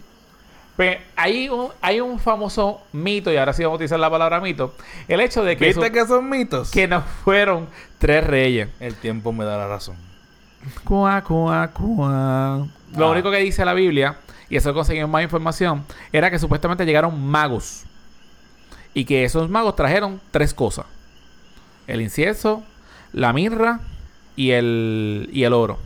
[0.75, 4.39] Pues hay un, hay un famoso mito, y ahora sí vamos a utilizar la palabra
[4.39, 4.75] mito,
[5.07, 6.71] el hecho de que, ¿Viste que son mitos?
[6.71, 7.67] que no fueron
[7.99, 8.69] tres reyes.
[8.79, 9.95] El tiempo me da la razón.
[10.83, 12.65] Cuá, cuá, cuá.
[12.95, 13.11] Lo Ah.
[13.11, 14.17] único que dice la Biblia,
[14.49, 17.83] y eso conseguimos más información, era que supuestamente llegaron magos.
[18.95, 20.85] Y que esos magos trajeron tres cosas.
[21.87, 22.63] El incienso,
[23.11, 23.79] la mirra
[24.35, 25.79] y el, y el oro.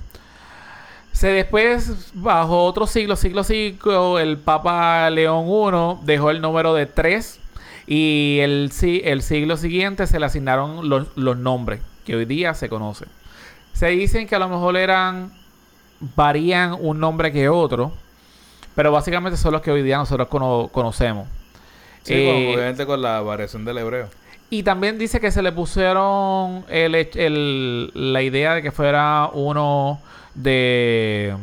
[1.17, 6.85] Se después, bajo otro siglo, siglo V, el Papa León I dejó el número de
[6.85, 7.39] tres.
[7.87, 8.71] Y el,
[9.03, 13.07] el siglo siguiente se le asignaron los, los nombres que hoy día se conocen.
[13.73, 15.31] Se dicen que a lo mejor eran.
[16.15, 17.91] varían un nombre que otro.
[18.75, 21.27] Pero básicamente son los que hoy día nosotros cono- conocemos.
[22.03, 24.07] Sí, Eh, con- obviamente con la variación del hebreo.
[24.51, 29.99] y también dice que se le pusieron el, el- la idea de que fuera uno
[30.37, 31.35] de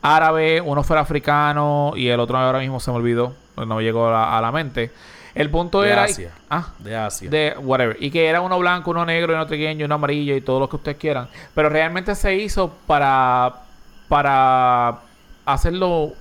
[0.00, 4.12] árabe, uno fuera africano y el otro ahora mismo se me olvidó, no llegó a
[4.12, 4.90] la, a la mente.
[5.34, 6.04] El punto De era...
[6.04, 6.30] Asia.
[6.48, 7.28] Ah, De Asia.
[7.28, 7.96] de whatever.
[8.00, 10.76] Y que era uno blanco, uno negro, uno pequeño, uno amarillo y todo lo que
[10.76, 11.28] ustedes quieran.
[11.54, 13.62] Pero realmente se hizo para,
[14.08, 15.00] para
[15.44, 16.12] hacerlo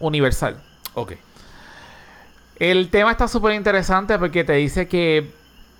[0.00, 0.56] universal.
[0.94, 1.12] Ok.
[2.58, 5.30] El tema está súper interesante porque te dice que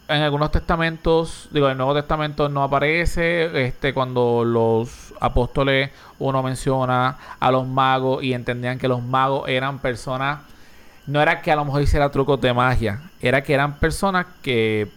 [0.08, 6.42] en algunos testamentos, digo, en el Nuevo Testamento no aparece, este, cuando los apóstoles uno
[6.42, 10.40] menciona a los magos y entendían que los magos eran personas,
[11.06, 14.88] no era que a lo mejor hiciera trucos de magia, era que eran personas que,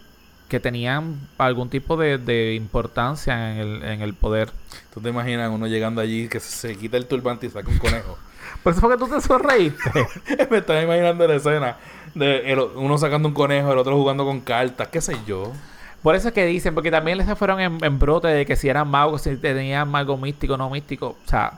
[0.48, 4.50] que tenían algún tipo de, de importancia en el, en el poder.
[4.94, 7.78] ¿Tú te imaginas uno llegando allí que se, se quita el turbante y saca un
[7.78, 8.16] conejo?
[8.62, 9.90] Por eso fue que tú te sonreíste.
[10.50, 11.76] Me estás imaginando la escena
[12.14, 15.52] de el- uno sacando un conejo, el otro jugando con cartas, qué sé yo.
[16.02, 18.68] Por eso es que dicen, porque también les fueron en, en brote de que si
[18.68, 21.16] eran magos, si tenían algo místico o no místico.
[21.24, 21.52] O sea,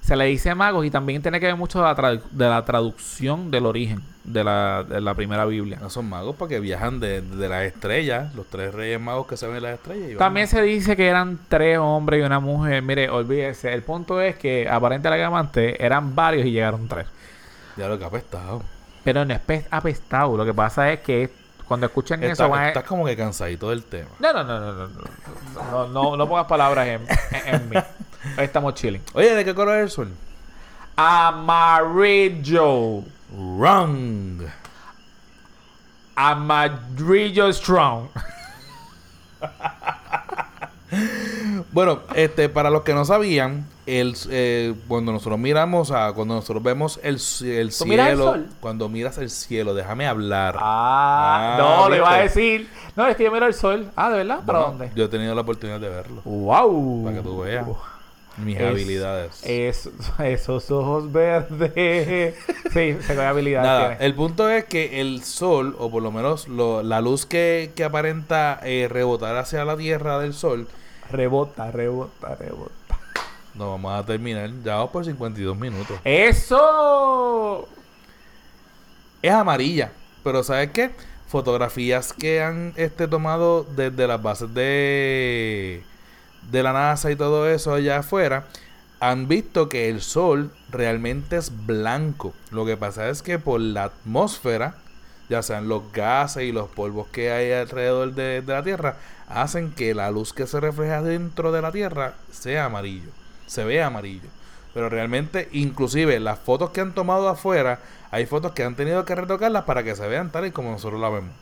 [0.00, 3.50] se le dice magos y también tiene que ver mucho de la, de la traducción
[3.50, 5.78] del origen de la, de la primera Biblia.
[5.80, 9.46] No son magos porque viajan de, de, las estrellas, los tres reyes magos que se
[9.46, 10.18] ven en las estrellas.
[10.18, 12.82] También se dice que eran tres hombres y una mujer.
[12.82, 17.06] Mire, olvídese, el punto es que aparentemente eran varios y llegaron tres.
[17.76, 18.62] Ya lo que apestado.
[19.04, 21.30] Pero no es apestado, lo que pasa es que
[21.66, 22.68] cuando escuchan Está, eso van a...
[22.68, 24.08] Estás como que cansadito del tema.
[24.18, 24.88] No, no, no, no, no.
[25.70, 27.76] No, no, no, pongas palabras en, en, en mí.
[28.38, 29.02] Ahí estamos chilling.
[29.14, 30.08] Oye, ¿de qué color es el sol?
[30.94, 33.02] Amarillo.
[33.36, 34.42] Wrong.
[36.14, 38.06] Amarillo strong.
[41.72, 46.62] Bueno, este, para los que no sabían, el, eh, cuando nosotros miramos, a, cuando nosotros
[46.62, 48.46] vemos el, el ¿Tú miras el cielo, sol?
[48.60, 50.56] cuando miras el cielo, déjame hablar.
[50.58, 52.68] Ah, Ah, no, le iba a decir.
[52.96, 53.90] No, es que yo miro el sol.
[53.96, 54.40] Ah, ¿de verdad?
[54.46, 54.92] ¿Para Bueno, dónde?
[54.94, 57.04] Yo he tenido la oportunidad de verlo, Wow.
[57.04, 57.66] para que tú veas
[58.44, 59.40] mis Es- habilidades.
[59.44, 62.34] Es- esos ojos verdes.
[62.72, 63.62] Sí, se ve habilidad.
[63.62, 64.04] Nada, tiene.
[64.06, 67.84] el punto es que el sol, o por lo menos lo- la luz que, que
[67.84, 70.68] aparenta eh, rebotar hacia la tierra del sol,
[71.10, 72.72] Rebota, rebota, rebota.
[73.54, 75.98] nos vamos a terminar, ya vamos por 52 minutos.
[76.04, 77.66] ¡Eso!
[79.22, 79.90] Es amarilla,
[80.22, 80.90] pero ¿sabes qué?
[81.28, 85.82] Fotografías que han este, tomado desde las bases de,
[86.50, 88.46] de la NASA y todo eso allá afuera,
[89.00, 92.34] han visto que el sol realmente es blanco.
[92.50, 94.74] Lo que pasa es que por la atmósfera,
[95.28, 98.96] ya sean los gases y los polvos que hay alrededor de, la Tierra,
[99.28, 103.10] hacen que la luz que se refleja dentro de la Tierra sea amarillo,
[103.46, 104.28] se vea amarillo.
[104.74, 107.80] Pero realmente, inclusive las fotos que han tomado afuera,
[108.10, 111.00] hay fotos que han tenido que retocarlas para que se vean tal y como nosotros
[111.00, 111.32] la vemos.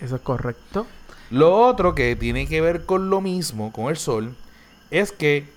[0.00, 0.86] Eso es correcto.
[1.34, 4.36] Lo otro que tiene que ver con lo mismo, con el sol,
[4.92, 5.48] es que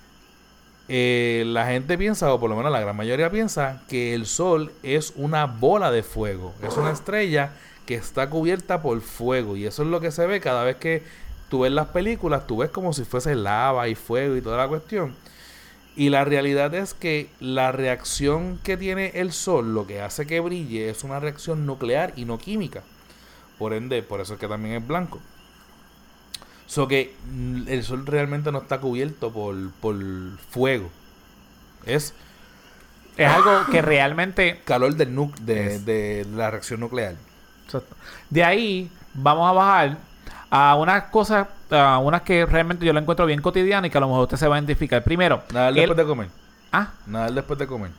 [0.88, 4.72] eh, la gente piensa, o por lo menos la gran mayoría piensa, que el sol
[4.82, 6.56] es una bola de fuego.
[6.64, 7.52] Es una estrella
[7.86, 9.56] que está cubierta por fuego.
[9.56, 11.04] Y eso es lo que se ve cada vez que
[11.48, 14.68] tú ves las películas, tú ves como si fuese lava y fuego y toda la
[14.68, 15.14] cuestión.
[15.96, 20.40] Y la realidad es que la reacción que tiene el sol, lo que hace que
[20.40, 22.82] brille, es una reacción nuclear y no química.
[23.60, 25.20] Por ende, por eso es que también es blanco.
[26.68, 27.16] So que
[27.68, 29.96] el sol realmente no está cubierto por, por
[30.52, 30.90] fuego.
[31.86, 32.14] Es
[33.18, 37.16] Es algo que realmente calor del nu de, de la reacción nuclear.
[37.66, 37.96] Exacto.
[38.30, 39.98] De ahí vamos a bajar
[40.50, 44.02] a unas cosas, a unas que realmente yo la encuentro bien cotidiana y que a
[44.02, 45.04] lo mejor usted se va a identificar.
[45.04, 46.28] Primero, Nadar el- después de comer.
[46.74, 47.92] ah, Nadar después de comer.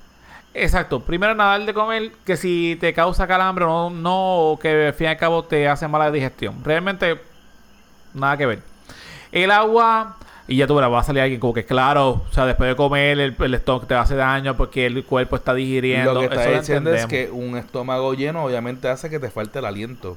[0.55, 1.01] exacto.
[1.01, 4.95] Primero nadar de comer, que si te causa calambre o no, no, o que al
[4.95, 6.63] fin y al cabo te hace mala digestión.
[6.65, 7.21] Realmente,
[8.15, 8.63] nada que ver.
[9.33, 12.47] El agua Y ya tú verás, va a salir alguien como que, claro, o sea,
[12.47, 16.15] después de comer, el, el estómago te hace daño porque el cuerpo está digiriendo.
[16.15, 19.59] Lo que está Eso diciendo es que un estómago lleno obviamente hace que te falte
[19.59, 20.17] el aliento.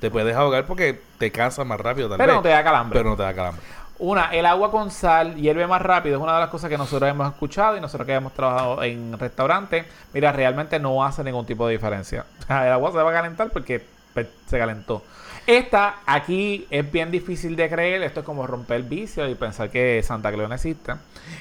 [0.00, 3.00] Te puedes ahogar porque te cansas más rápido tal Pero vez, no te da calambre.
[3.00, 3.64] pero no te da calambre.
[3.98, 6.18] Una, el agua con sal hierve más rápido.
[6.18, 9.18] Es una de las cosas que nosotros hemos escuchado y nosotros que hemos trabajado en
[9.18, 9.86] restaurantes.
[10.12, 12.24] Mira, realmente no hace ningún tipo de diferencia.
[12.38, 15.02] O sea, el agua se va a calentar porque pues, se calentó.
[15.48, 18.02] Esta aquí es bien difícil de creer.
[18.02, 20.92] Esto es como romper el vicio y pensar que Santa Claus no existe.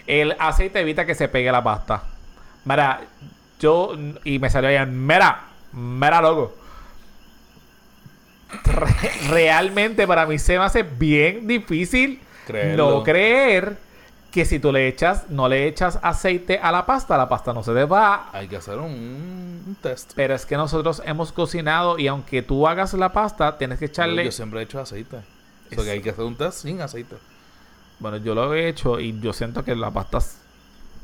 [0.07, 2.03] El aceite evita que se pegue la pasta.
[2.63, 3.01] Mira,
[3.59, 3.97] yo...
[4.23, 5.05] Y me salió bien.
[5.05, 6.55] Mira, mira, loco.
[8.63, 12.91] Re- realmente para mí se me hace bien difícil Creerlo.
[12.91, 13.75] no creer
[14.31, 17.63] que si tú le echas, no le echas aceite a la pasta, la pasta no
[17.63, 18.29] se te va.
[18.33, 20.11] Hay que hacer un, un test.
[20.15, 24.25] Pero es que nosotros hemos cocinado y aunque tú hagas la pasta, tienes que echarle.
[24.25, 25.17] Yo siempre he hecho aceite.
[25.71, 27.15] O sea que hay que hacer un test sin aceite.
[27.99, 30.19] Bueno, yo lo he hecho y yo siento que la pasta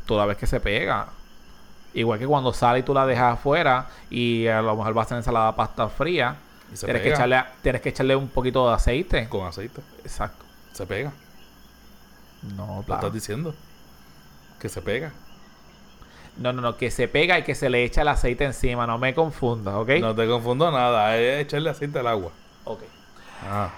[0.05, 1.07] toda vez que se pega.
[1.93, 5.05] Igual que cuando sale y tú la dejas afuera y a lo mejor vas a
[5.05, 6.37] hacer ensalada pasta fría,
[6.79, 9.29] tienes que, echarle, tienes que echarle un poquito de aceite.
[9.29, 9.81] con aceite.
[10.03, 10.43] Exacto.
[10.71, 11.11] Se pega.
[12.55, 13.53] No, Lo estás diciendo.
[14.59, 15.11] Que se pega.
[16.37, 18.97] no, no, no, que se pega y que se le echa el aceite encima, no
[18.97, 19.89] me confundas, ¿ok?
[20.01, 21.15] No te confundo nada.
[21.17, 22.31] Es echarle aceite al agua.
[22.65, 22.81] Ok.
[23.45, 23.69] Ah.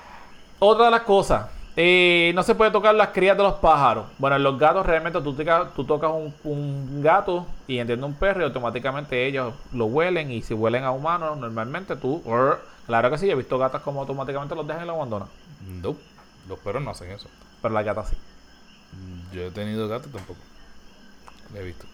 [0.59, 4.05] Otra de las cosas, eh, no se puede tocar las crías de los pájaros.
[4.17, 8.13] Bueno, en los gatos realmente tú, tica- tú tocas un, un gato y entiende un
[8.13, 12.21] perro y automáticamente ellos lo huelen y si huelen a humanos, normalmente tú...
[12.25, 12.59] "Urr".
[12.85, 15.27] Claro que sí, he visto gatas como automáticamente los dejan y los abandonan.
[15.67, 15.95] No.
[16.47, 17.27] Los perros no hacen eso.
[17.61, 18.15] Pero las gatas sí.
[19.33, 20.39] Yo he tenido gato tampoco.
[21.55, 21.85] He visto.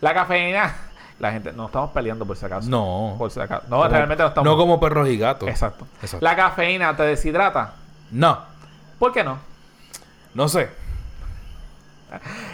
[0.00, 0.74] La cafeína,
[1.18, 2.68] la gente, no estamos peleando por si acaso.
[2.68, 3.14] No.
[3.18, 3.62] Por si acaso.
[3.68, 4.50] No, Como- realmente no estamos.
[4.50, 5.48] No como perros y gatos.
[5.48, 5.86] Exacto.
[6.02, 6.24] Exacto.
[6.24, 7.74] La cafeína te deshidrata.
[8.10, 8.40] No.
[8.98, 9.38] ¿Por qué no?
[10.34, 10.70] No sé.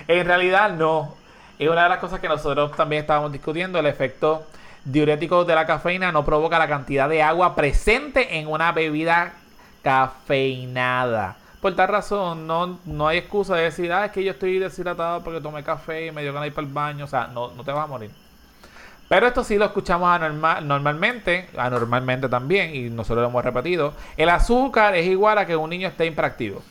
[0.07, 1.14] En realidad no.
[1.59, 3.78] Es una de las cosas que nosotros también estábamos discutiendo.
[3.78, 4.47] El efecto
[4.84, 9.32] diurético de la cafeína no provoca la cantidad de agua presente en una bebida
[9.82, 11.36] cafeinada.
[11.61, 15.24] Por tal razón, no, no hay excusa de decir, ah, es que yo estoy deshidratado
[15.24, 17.04] porque tomé café y me dio ganas ir para el baño.
[17.04, 18.11] O sea, no, no te vas a morir.
[19.09, 23.94] Pero esto sí lo escuchamos anormal, normalmente, anormalmente también, y nosotros lo hemos repetido.
[24.16, 26.62] El azúcar es igual a que un niño esté hiperactivo.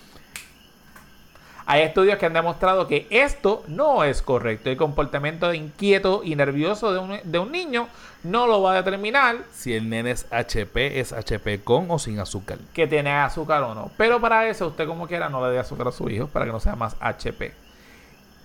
[1.69, 4.69] Hay estudios que han demostrado que esto no es correcto.
[4.69, 7.89] El comportamiento inquieto y nervioso de un, de un niño
[8.23, 12.19] no lo va a determinar Si el nene es HP, es HP con o sin
[12.19, 12.57] azúcar.
[12.73, 13.91] que tiene azúcar o no.
[13.97, 16.51] Pero para eso, usted como quiera, no le dé azúcar a su hijo para que
[16.53, 17.53] no sea más HP.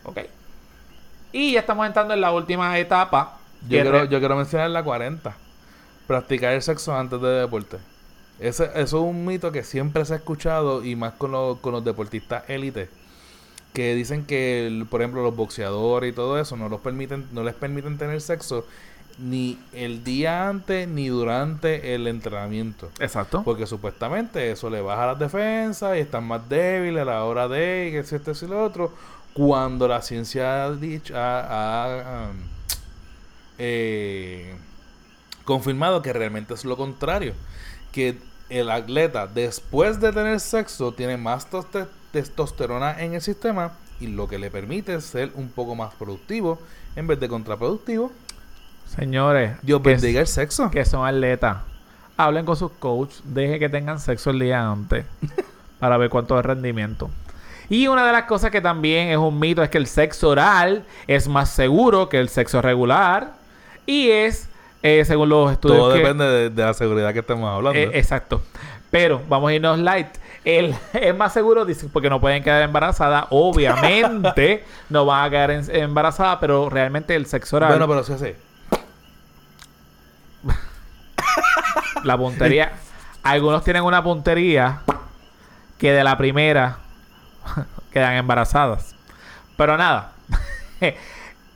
[0.04, 0.18] ¿Ok?
[1.30, 3.38] Y ya estamos entrando en la última etapa.
[3.62, 5.32] Yo quiero, re- yo quiero mencionar la 40.
[6.08, 7.78] Practicar el sexo antes de deporte.
[8.40, 11.72] Ese, eso es un mito que siempre se ha escuchado y más con, los- con
[11.72, 12.90] los deportistas élite.
[13.72, 17.42] Que dicen que, el- por ejemplo, los boxeadores y todo eso no, los permiten, no
[17.42, 18.66] les permiten tener sexo
[19.18, 22.90] ni el día antes ni durante el entrenamiento.
[22.98, 23.42] Exacto.
[23.44, 27.88] Porque supuestamente eso le baja las defensas y están más débiles a la hora de
[27.88, 28.92] y que si esto y lo otro.
[29.34, 32.36] Cuando la ciencia ha dicho, ha, ha, um,
[33.58, 34.54] eh,
[35.44, 37.34] confirmado que realmente es lo contrario.
[37.92, 38.18] Que
[38.52, 44.28] el atleta después de tener sexo tiene más toste- testosterona en el sistema y lo
[44.28, 46.58] que le permite ser un poco más productivo
[46.96, 48.12] en vez de contraproductivo.
[48.86, 50.70] Señores, Dios bendiga el sexo.
[50.70, 51.58] que son atletas,
[52.16, 55.06] hablen con sus coaches, dejen que tengan sexo el día antes
[55.78, 57.10] para ver cuánto es rendimiento.
[57.68, 60.84] Y una de las cosas que también es un mito es que el sexo oral
[61.06, 63.32] es más seguro que el sexo regular
[63.86, 64.48] y es,
[64.82, 67.78] eh, según los estudios Todo que- depende de, de la seguridad que estemos hablando.
[67.78, 68.42] Eh, exacto.
[68.90, 70.08] Pero vamos a irnos light.
[70.44, 73.26] El, es más seguro, dice, porque no pueden quedar embarazadas.
[73.30, 78.12] Obviamente no van a quedar en- embarazadas, pero realmente el sexo oral, Bueno, pero sí
[78.12, 78.36] hace.
[82.04, 82.72] la puntería.
[83.22, 84.80] algunos tienen una puntería
[85.78, 86.78] que de la primera
[87.92, 88.94] quedan embarazadas.
[89.56, 90.12] Pero nada.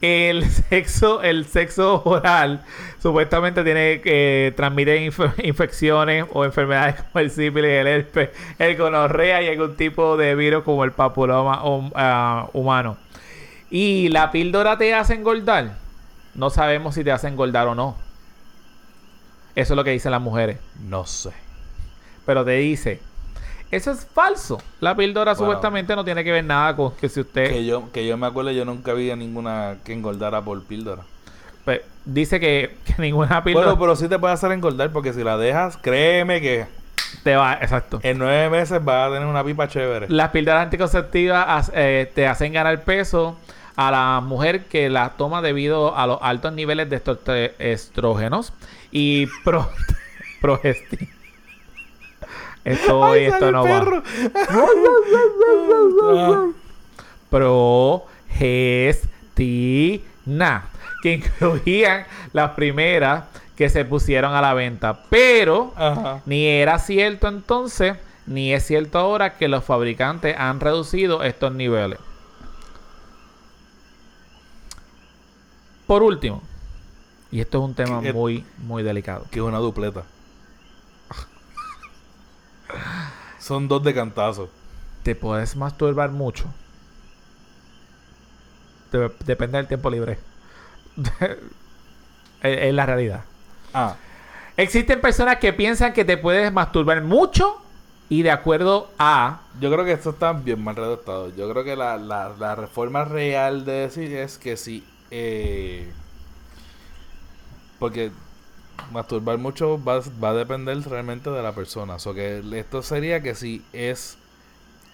[0.06, 2.62] El sexo, el sexo oral
[3.02, 9.42] supuestamente tiene que transmitir inf- infecciones o enfermedades como el sífilis, el herpes, el gonorrea
[9.42, 12.96] y algún tipo de virus como el papiloma hum- ah, humano.
[13.70, 15.72] Y la píldora te hace engordar.
[16.34, 17.96] No sabemos si te hace engordar o no.
[19.56, 20.58] Eso es lo que dicen las mujeres.
[20.80, 21.30] No sé.
[22.26, 23.00] Pero te dice,
[23.70, 24.62] eso es falso.
[24.80, 27.50] La píldora supuestamente no tiene que ver nada con que si usted...
[27.50, 31.02] Que yo, que yo me acuerdo, yo nunca vi a ninguna que engordara por píldora.
[31.64, 33.66] Pues, dice que, que ninguna píldora...
[33.66, 36.66] Bueno, pero sí te puede hacer engordar porque si la dejas, créeme que
[37.24, 37.98] Te va, exacto.
[38.02, 40.08] En nueve meses vas a tener una pipa chévere.
[40.08, 43.36] Las píldoras anticonceptivas eh, te hacen ganar peso
[43.74, 47.18] a la mujer que la toma debido a los altos niveles de estos
[47.58, 48.52] estrógenos
[48.90, 49.68] y pro
[50.40, 51.15] progestina.
[52.66, 54.02] Esto, Ay, esto no va.
[58.38, 60.64] progestina,
[61.02, 63.24] que incluían las primeras
[63.56, 65.04] que se pusieron a la venta.
[65.08, 66.22] Pero Ajá.
[66.26, 67.96] ni era cierto entonces,
[68.26, 72.00] ni es cierto ahora que los fabricantes han reducido estos niveles.
[75.86, 76.42] Por último,
[77.30, 79.24] y esto es un tema muy, muy delicado.
[79.30, 80.02] Que es una dupleta.
[83.38, 84.50] Son dos de cantazo.
[85.02, 86.46] ¿Te puedes masturbar mucho?
[88.92, 90.18] Dep- depende del tiempo libre.
[92.42, 93.24] es, la realidad.
[93.74, 93.96] Ah,
[94.56, 97.60] Existen personas que piensan que te puedes masturbar mucho
[98.08, 99.40] y de acuerdo a...
[99.60, 101.28] yo creo que esto está bien mal redactado.
[101.36, 104.82] Yo creo que la, la, la reforma real de decir es que si...
[105.10, 105.92] Eh,
[107.78, 108.10] porque
[108.92, 111.94] masturbar mucho va, va a depender realmente de la persona.
[111.94, 114.18] O sea, que esto sería que si es,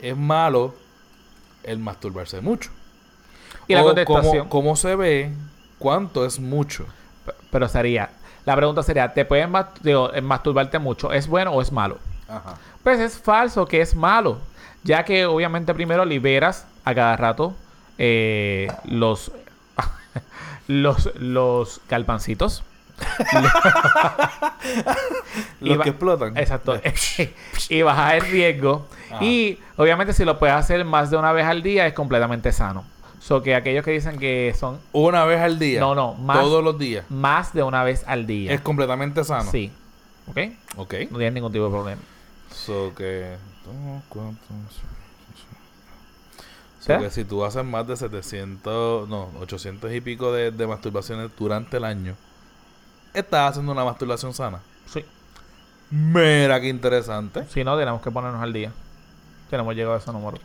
[0.01, 0.75] es malo
[1.63, 2.71] el masturbarse mucho.
[3.69, 4.49] Y la contestación...
[4.49, 5.33] Cómo, cómo se ve
[5.79, 6.87] cuánto es mucho.
[7.51, 8.11] Pero sería...
[8.45, 9.49] La pregunta sería, ¿te puedes
[9.85, 11.13] eh, masturbarte mucho?
[11.13, 11.99] ¿Es bueno o es malo?
[12.29, 12.57] Ajá.
[12.83, 14.39] Pues es falso que es malo.
[14.83, 17.55] Ya que obviamente primero liberas a cada rato
[17.99, 19.31] eh, los,
[20.67, 22.65] los, los galpancitos.
[25.61, 26.37] Los que explotan.
[26.37, 26.81] Exacto.
[27.69, 28.87] y bajar el riesgo.
[29.11, 29.25] Ajá.
[29.25, 32.85] Y obviamente si lo puedes hacer más de una vez al día es completamente sano.
[33.21, 35.81] So que aquellos que dicen que son Una vez al día.
[35.81, 37.05] No, no, más- Todos los días.
[37.09, 38.53] más de una vez al día.
[38.53, 39.51] Es completamente sano.
[39.51, 39.71] Sí.
[40.27, 40.39] ¿Ok?
[40.77, 40.95] Ok.
[41.11, 42.03] No tienes ningún tipo de problema.
[42.51, 43.37] So que.
[46.81, 51.77] So si tú haces más de 700, no, 800 y pico de, de masturbaciones durante
[51.77, 52.17] el año,
[53.15, 54.61] estás haciendo una masturbación sana.
[54.87, 55.05] Sí.
[55.91, 57.47] Mira qué interesante.
[57.49, 58.73] Si no, tenemos que ponernos al día.
[59.51, 60.39] Tenemos llegado a ese número.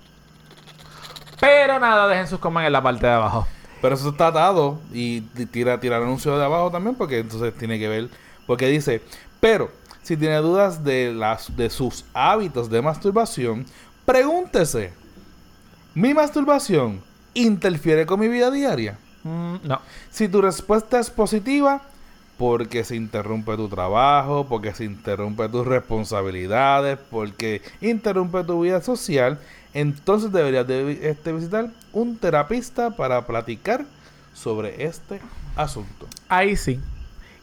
[1.40, 3.48] Pero nada, dejen sus comments en la parte de abajo.
[3.82, 7.78] Pero eso está atado y tira, tira el anuncio de abajo también porque entonces tiene
[7.78, 8.10] que ver,
[8.48, 9.04] porque dice,
[9.40, 9.70] pero
[10.02, 13.66] si tiene dudas de, las, de sus hábitos de masturbación,
[14.06, 14.94] pregúntese,
[15.94, 17.04] ¿mi masturbación
[17.36, 18.98] interfiere con mi vida diaria?
[19.24, 19.80] Mm, no.
[20.10, 21.84] Si tu respuesta es positiva,
[22.38, 29.40] porque se interrumpe tu trabajo, porque se interrumpe tus responsabilidades, porque interrumpe tu vida social,
[29.74, 33.86] entonces deberías de este, visitar un terapista para platicar
[34.34, 35.20] sobre este
[35.56, 36.08] asunto.
[36.30, 36.80] Ahí sí.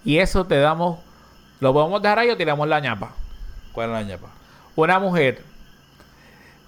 [0.04, 1.00] Y eso te damos.
[1.60, 3.12] ¿Lo podemos dejar ahí o tiramos la ñapa?
[3.72, 4.28] ¿Cuál es la ñapa?
[4.76, 5.42] Una mujer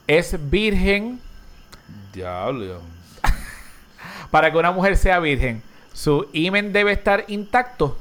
[0.06, 1.20] es virgen.
[2.12, 2.80] Diablo.
[4.30, 5.62] Para que una mujer sea virgen,
[5.92, 7.96] su imen debe estar intacto.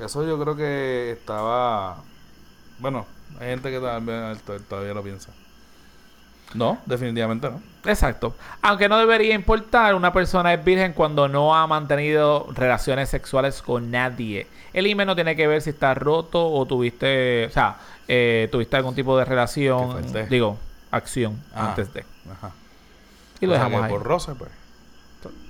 [0.00, 1.98] Eso yo creo que estaba...
[2.78, 3.06] Bueno,
[3.40, 5.30] hay gente que todavía, lo piensa.
[6.54, 7.60] No, definitivamente no.
[7.84, 8.34] Exacto.
[8.62, 13.90] Aunque no debería importar, una persona es virgen cuando no ha mantenido relaciones sexuales con
[13.90, 14.46] nadie.
[14.72, 17.76] El imen no tiene que ver si está roto o tuviste, o sea,
[18.06, 20.56] eh, tuviste algún tipo de relación, digo,
[20.90, 21.68] acción Ah.
[21.68, 22.04] antes de.
[22.32, 22.52] Ajá.
[23.40, 23.92] Y lo O sea dejamos que ahí.
[23.92, 24.50] Por pues.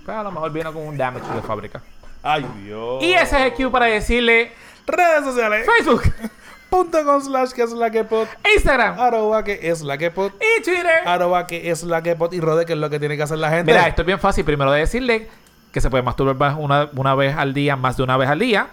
[0.04, 1.82] Pues a lo mejor vino con un damage de fábrica.
[2.22, 3.02] Ay, Dios.
[3.02, 4.52] Y ese es el cue para decirle
[4.86, 5.66] Redes sociales.
[5.66, 6.02] Facebook,
[6.70, 8.28] Punto con slash que es la que pot.
[8.54, 10.34] Instagram Arroba que es la que pot.
[10.34, 11.06] y Twitter.
[11.06, 12.32] Arroba que es la que pot.
[12.34, 13.72] Y rode que es lo que tiene que hacer la gente.
[13.72, 14.44] Mira, esto es bien fácil.
[14.44, 15.28] Primero de decirle
[15.72, 18.68] que se puede masturbar una, una vez al día, más de una vez al día.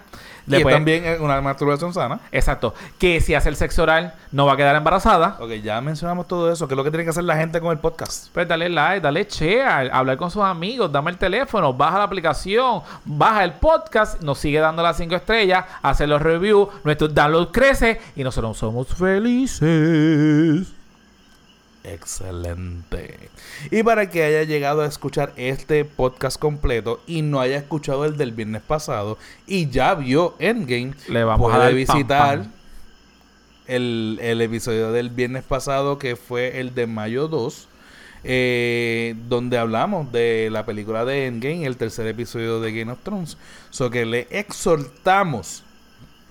[0.46, 2.20] Y Le puede- también es una masturbación sana.
[2.30, 2.72] Exacto.
[2.98, 5.36] Que si hace el sexo oral no va a quedar embarazada.
[5.40, 6.68] Ok, ya mencionamos todo eso.
[6.68, 8.28] Que es lo que tiene que hacer la gente con el podcast.
[8.32, 12.82] Pues dale like, dale share, hablar con sus amigos, dame el teléfono, baja la aplicación,
[13.04, 18.00] baja el podcast, nos sigue dando las 5 estrellas, hace los reviews, nuestro download crece
[18.14, 20.66] y nosotros somos felices.
[21.86, 23.30] Excelente.
[23.70, 28.16] Y para que haya llegado a escuchar este podcast completo y no haya escuchado el
[28.16, 32.46] del viernes pasado y ya vio Endgame, Le vamos a puede dar visitar.
[33.66, 37.68] El, el episodio del viernes pasado que fue el de mayo 2.
[38.24, 43.36] eh, donde hablamos de la película de Endgame, el tercer episodio de Game of Thrones.
[43.70, 45.62] So que le exhortamos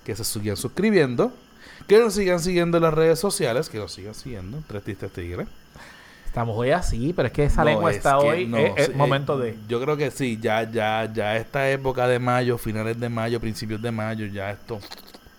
[0.04, 1.34] que se sigan suscribiendo,
[1.88, 5.48] que nos sigan siguiendo en las redes sociales, que nos sigan siguiendo, Tres Tistes Tigres.
[6.26, 8.86] Estamos hoy así, pero es que esa No, lengua es está hoy, no, es, es
[8.88, 9.58] sí, momento eh, de...
[9.70, 13.82] Yo creo que sí, ya, ya, ya esta época de mayo, finales de mayo, principios
[13.82, 14.82] de mayo, ya esto,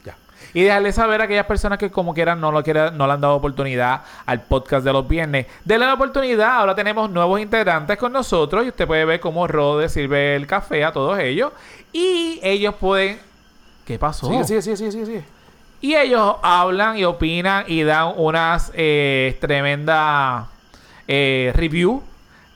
[0.07, 0.17] ya.
[0.55, 3.21] Y dejarle saber a aquellas personas que como quieran no lo quieran, no le han
[3.21, 5.47] dado oportunidad al podcast de los viernes.
[5.67, 6.61] Denle la oportunidad.
[6.61, 10.83] Ahora tenemos nuevos integrantes con nosotros y usted puede ver cómo Rode sirve el café
[10.83, 11.53] a todos ellos.
[11.93, 13.19] Y ellos pueden...
[13.85, 14.29] ¿Qué pasó?
[14.45, 15.36] Sigue, sigue, sigue, sigue.
[15.81, 20.47] Y ellos hablan y opinan y dan unas eh, tremendas
[21.07, 22.03] eh, review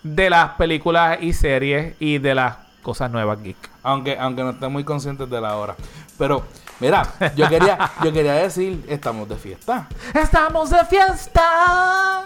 [0.03, 3.57] de las películas y series y de las cosas nuevas geek.
[3.83, 5.77] Aunque, aunque no estén muy conscientes de la hora.
[6.18, 6.45] Pero,
[6.81, 7.03] mira,
[7.37, 9.87] yo quería, yo quería decir, estamos de fiesta.
[10.14, 12.25] ¡Estamos de fiesta!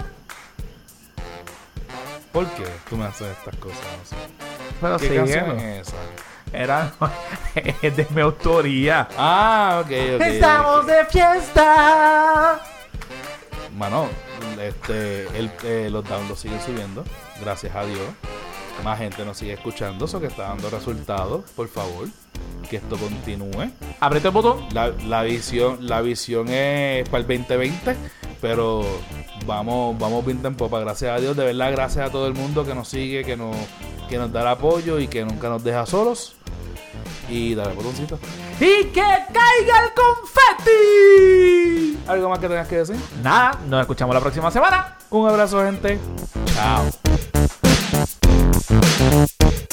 [2.33, 3.79] ¿Por qué tú me haces estas cosas?
[3.99, 4.17] No sé.
[4.81, 5.97] Pero ¿Qué sí, canción eh, es esa?
[6.55, 6.93] Era
[7.83, 9.09] es de mi autoría.
[9.17, 10.21] Ah, ok, ok.
[10.21, 12.61] ¡Estamos de fiesta!
[13.77, 14.09] Mano,
[14.61, 17.05] este, el, eh, los downloads siguen subiendo,
[17.41, 18.07] gracias a Dios.
[18.83, 22.09] Más gente nos sigue escuchando, eso que está dando resultados, por favor.
[22.69, 23.71] Que esto continúe.
[24.01, 24.67] Aprieta el botón.
[24.73, 27.97] La, la visión, la visión es para el 2020,
[28.41, 28.85] pero
[29.47, 31.37] vamos, vamos bien en popa, gracias a Dios.
[31.37, 33.57] De verdad, gracias a todo el mundo que nos sigue, que nos,
[34.09, 36.37] que nos da el apoyo y que nunca nos deja solos.
[37.29, 38.19] Y dale botoncito.
[38.61, 41.99] ¡Y que caiga el confeti!
[42.07, 42.97] ¿Algo más que tengas que decir?
[43.23, 44.99] Nada, nos escuchamos la próxima semana.
[45.11, 45.99] Un abrazo, gente.
[46.55, 46.85] Chao.
[48.67, 49.64] Thank you.